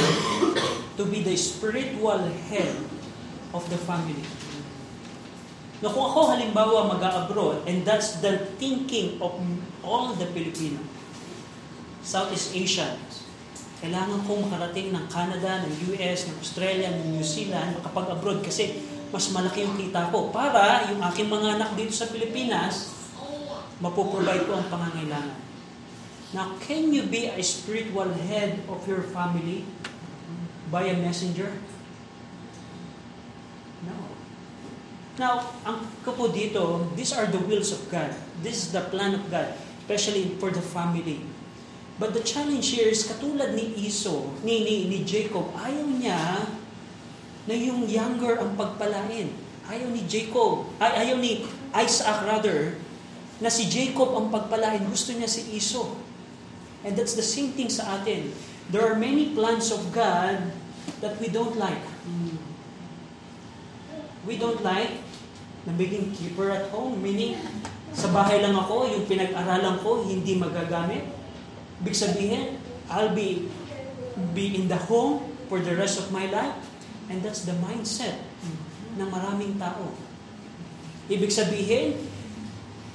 to 0.97 1.03
be 1.05 1.23
the 1.25 1.35
spiritual 1.35 2.19
head 2.49 2.75
of 3.53 3.65
the 3.69 3.79
family. 3.83 4.21
Na 5.79 5.89
kung 5.89 6.11
ako 6.11 6.35
halimbawa 6.35 6.91
mag-abroad, 6.91 7.63
and 7.65 7.87
that's 7.87 8.19
the 8.19 8.51
thinking 8.59 9.17
of 9.23 9.33
all 9.81 10.13
the 10.13 10.27
Filipino, 10.35 10.77
Southeast 12.03 12.53
Asian, 12.53 12.99
kailangan 13.79 14.19
kong 14.27 14.51
makarating 14.51 14.91
ng 14.91 15.05
Canada, 15.07 15.63
ng 15.63 15.71
US, 15.95 16.27
ng 16.27 16.35
Australia, 16.35 16.91
ng 16.91 17.15
New 17.15 17.23
Zealand, 17.23 17.79
makapag-abroad 17.79 18.43
kasi 18.43 18.75
mas 19.09 19.25
malaki 19.33 19.65
yung 19.65 19.77
kita 19.77 20.13
ko 20.13 20.29
para 20.29 20.85
yung 20.93 21.01
aking 21.01 21.29
mga 21.29 21.57
anak 21.57 21.71
dito 21.73 21.93
sa 21.93 22.05
Pilipinas, 22.09 22.93
mapoprovide 23.81 24.45
ko 24.45 24.59
ang 24.59 24.67
pangangailangan. 24.69 25.37
Now, 26.29 26.53
can 26.61 26.93
you 26.93 27.09
be 27.09 27.25
a 27.25 27.41
spiritual 27.41 28.13
head 28.13 28.61
of 28.69 28.85
your 28.85 29.01
family 29.01 29.65
by 30.69 30.85
a 30.85 30.97
messenger? 31.01 31.49
No. 33.81 33.97
Now, 35.17 35.57
ang 35.65 35.89
ko 36.05 36.13
po 36.13 36.29
dito, 36.29 36.85
these 36.93 37.17
are 37.17 37.25
the 37.25 37.41
wills 37.41 37.73
of 37.73 37.81
God. 37.89 38.13
This 38.45 38.61
is 38.61 38.69
the 38.69 38.85
plan 38.93 39.17
of 39.17 39.25
God, 39.33 39.57
especially 39.81 40.37
for 40.37 40.53
the 40.53 40.61
family. 40.61 41.25
But 41.97 42.13
the 42.13 42.21
challenge 42.21 42.77
here 42.77 42.93
is 42.93 43.09
katulad 43.09 43.57
ni 43.57 43.89
Iso, 43.89 44.29
ni, 44.45 44.61
ni, 44.61 44.85
ni 44.85 45.01
Jacob, 45.01 45.49
ayaw 45.57 45.83
niya 45.97 46.45
na 47.45 47.55
yung 47.55 47.87
younger 47.87 48.39
ang 48.41 48.57
pagpalain. 48.57 49.31
Ayaw 49.69 49.87
ni 49.93 50.01
Jacob, 50.09 50.65
ay, 50.81 51.07
ayaw 51.07 51.21
ni 51.21 51.45
Isaac 51.77 52.25
rather, 52.25 52.75
na 53.39 53.47
si 53.47 53.69
Jacob 53.69 54.17
ang 54.17 54.27
pagpalain. 54.33 54.83
Gusto 54.89 55.15
niya 55.15 55.29
si 55.29 55.45
Iso. 55.55 55.95
And 56.83 56.95
that's 56.95 57.15
the 57.15 57.25
same 57.25 57.55
thing 57.55 57.71
sa 57.71 57.99
atin. 57.99 58.31
There 58.69 58.83
are 58.83 58.95
many 58.95 59.31
plans 59.31 59.71
of 59.71 59.91
God 59.95 60.51
that 60.99 61.15
we 61.19 61.31
don't 61.31 61.55
like. 61.55 61.81
We 64.27 64.35
don't 64.35 64.59
like 64.61 64.99
na 65.67 65.71
maging 65.75 66.15
keeper 66.15 66.51
at 66.53 66.69
home. 66.71 66.99
Meaning, 67.01 67.39
sa 67.91 68.11
bahay 68.13 68.39
lang 68.39 68.53
ako, 68.55 68.87
yung 68.93 69.09
pinag-aralan 69.09 69.81
ko, 69.81 70.05
hindi 70.05 70.37
magagamit. 70.37 71.09
Big 71.81 71.97
sabihin, 71.97 72.61
I'll 72.91 73.11
be, 73.11 73.49
be 74.35 74.55
in 74.55 74.69
the 74.69 74.77
home 74.77 75.25
for 75.49 75.57
the 75.59 75.73
rest 75.73 75.97
of 75.97 76.13
my 76.13 76.29
life. 76.29 76.68
And 77.09 77.25
that's 77.25 77.49
the 77.49 77.57
mindset 77.57 78.21
ng 78.95 79.09
maraming 79.09 79.57
tao. 79.57 79.89
Ibig 81.09 81.33
sabihin, 81.33 81.97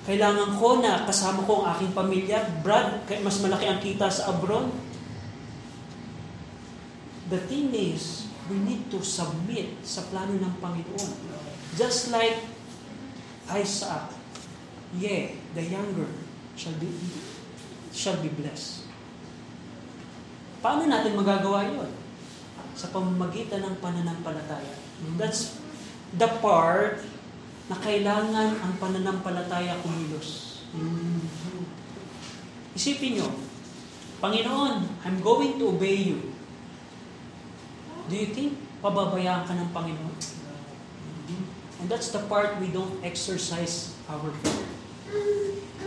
kailangan 0.07 0.55
ko 0.63 0.79
na 0.79 1.03
kasama 1.03 1.43
ko 1.43 1.67
ang 1.67 1.75
aking 1.75 1.93
pamilya. 1.93 2.39
Brad, 2.63 3.03
mas 3.27 3.43
malaki 3.43 3.67
ang 3.67 3.83
kita 3.83 4.07
sa 4.07 4.31
abroad. 4.31 4.71
The 7.27 7.43
thing 7.51 7.75
is, 7.75 8.31
we 8.47 8.61
need 8.61 8.87
to 8.95 9.03
submit 9.03 9.83
sa 9.83 10.07
plano 10.13 10.39
ng 10.39 10.55
Panginoon. 10.63 11.11
Just 11.75 12.15
like 12.15 12.39
Isaac, 13.51 14.15
yeah, 14.95 15.35
the 15.59 15.65
younger 15.67 16.07
shall 16.55 16.77
be 16.79 16.87
shall 17.91 18.19
be 18.23 18.31
blessed. 18.31 18.87
Paano 20.63 20.87
natin 20.87 21.19
magagawa 21.19 21.67
yon? 21.67 22.04
Sa 22.75 22.91
pamamagitan 22.91 23.63
ng 23.63 23.79
pananampalataya. 23.79 24.75
That's 25.15 25.59
the 26.15 26.31
part 26.43 27.03
na 27.71 27.77
kailangan 27.81 28.61
ang 28.61 28.73
pananampalataya 28.77 29.79
kumilos. 29.81 30.61
Isipin 32.75 33.23
nyo, 33.23 33.29
Panginoon, 34.19 34.85
I'm 35.07 35.19
going 35.23 35.57
to 35.63 35.71
obey 35.71 36.13
you. 36.13 36.35
Do 38.11 38.15
you 38.19 38.35
think 38.35 38.59
pababayaan 38.85 39.49
ka 39.49 39.55
ng 39.57 39.71
Panginoon? 39.73 40.19
And 41.81 41.87
that's 41.89 42.13
the 42.13 42.25
part 42.27 42.57
we 42.61 42.73
don't 42.73 43.01
exercise 43.05 43.93
our 44.09 44.33
faith. 44.41 44.65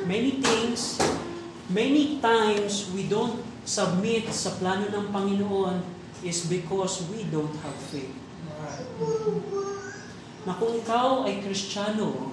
Many 0.05 0.39
things, 0.39 1.01
many 1.67 2.21
times 2.23 2.89
we 2.93 3.09
don't 3.09 3.41
submit 3.67 4.29
sa 4.31 4.55
plano 4.55 4.87
ng 4.87 5.11
Panginoon 5.11 5.96
is 6.25 6.49
because 6.49 7.05
we 7.11 7.27
don't 7.29 7.53
have 7.61 7.77
faith. 7.93 8.13
Na 10.47 10.55
kung 10.55 10.73
ikaw 10.79 11.27
ay 11.27 11.43
Kristiyano, 11.43 12.31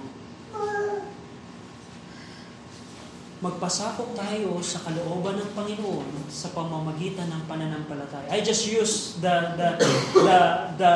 magpasakop 3.43 4.15
tayo 4.15 4.57
sa 4.63 4.81
kalooban 4.87 5.37
ng 5.37 5.51
Panginoon 5.53 6.31
sa 6.31 6.49
pamamagitan 6.55 7.29
ng 7.29 7.43
pananampalataya. 7.45 8.31
I 8.31 8.41
just 8.41 8.65
use 8.65 9.19
the 9.21 9.53
the 9.59 9.69
the, 10.15 10.39
the 10.79 10.91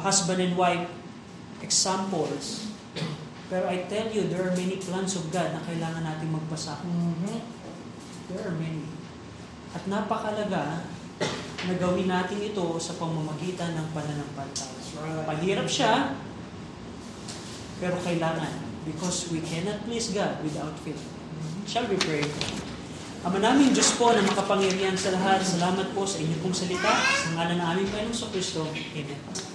husband 0.00 0.40
and 0.40 0.54
wife 0.54 0.86
examples. 1.60 2.70
Pero 3.50 3.66
I 3.66 3.82
tell 3.90 4.06
you, 4.14 4.30
there 4.30 4.46
are 4.46 4.54
many 4.54 4.78
plans 4.78 5.18
of 5.18 5.26
God 5.34 5.50
na 5.50 5.60
kailangan 5.66 6.06
natin 6.06 6.30
magpasakop. 6.30 6.86
There 8.30 8.42
are 8.46 8.54
many. 8.54 8.86
At 9.74 9.90
napakalaga 9.90 10.86
na 11.68 11.74
gawin 11.76 12.08
natin 12.08 12.40
ito 12.40 12.64
sa 12.80 12.96
pamamagitan 12.96 13.76
ng 13.76 13.86
pananampalataya. 13.92 14.80
Pahirap 15.28 15.68
siya, 15.68 16.16
pero 17.80 18.00
kailangan. 18.00 18.68
Because 18.88 19.28
we 19.28 19.44
cannot 19.44 19.84
please 19.84 20.08
God 20.16 20.40
without 20.40 20.72
faith. 20.80 21.04
Shall 21.68 21.84
we 21.84 22.00
pray? 22.00 22.24
Ama 23.20 23.36
namin 23.36 23.76
Diyos 23.76 24.00
po 24.00 24.16
na 24.16 24.24
makapangyarihan 24.24 24.96
sa 24.96 25.12
lahat, 25.12 25.44
salamat 25.44 25.92
po 25.92 26.08
sa 26.08 26.16
inyong 26.24 26.56
salita. 26.56 26.88
Sa 26.96 27.36
ngalan 27.36 27.60
na 27.60 27.76
aming 27.76 27.92
Panginoon 27.92 28.16
sa 28.16 28.32
Kristo. 28.32 28.64
Amen. 28.72 29.49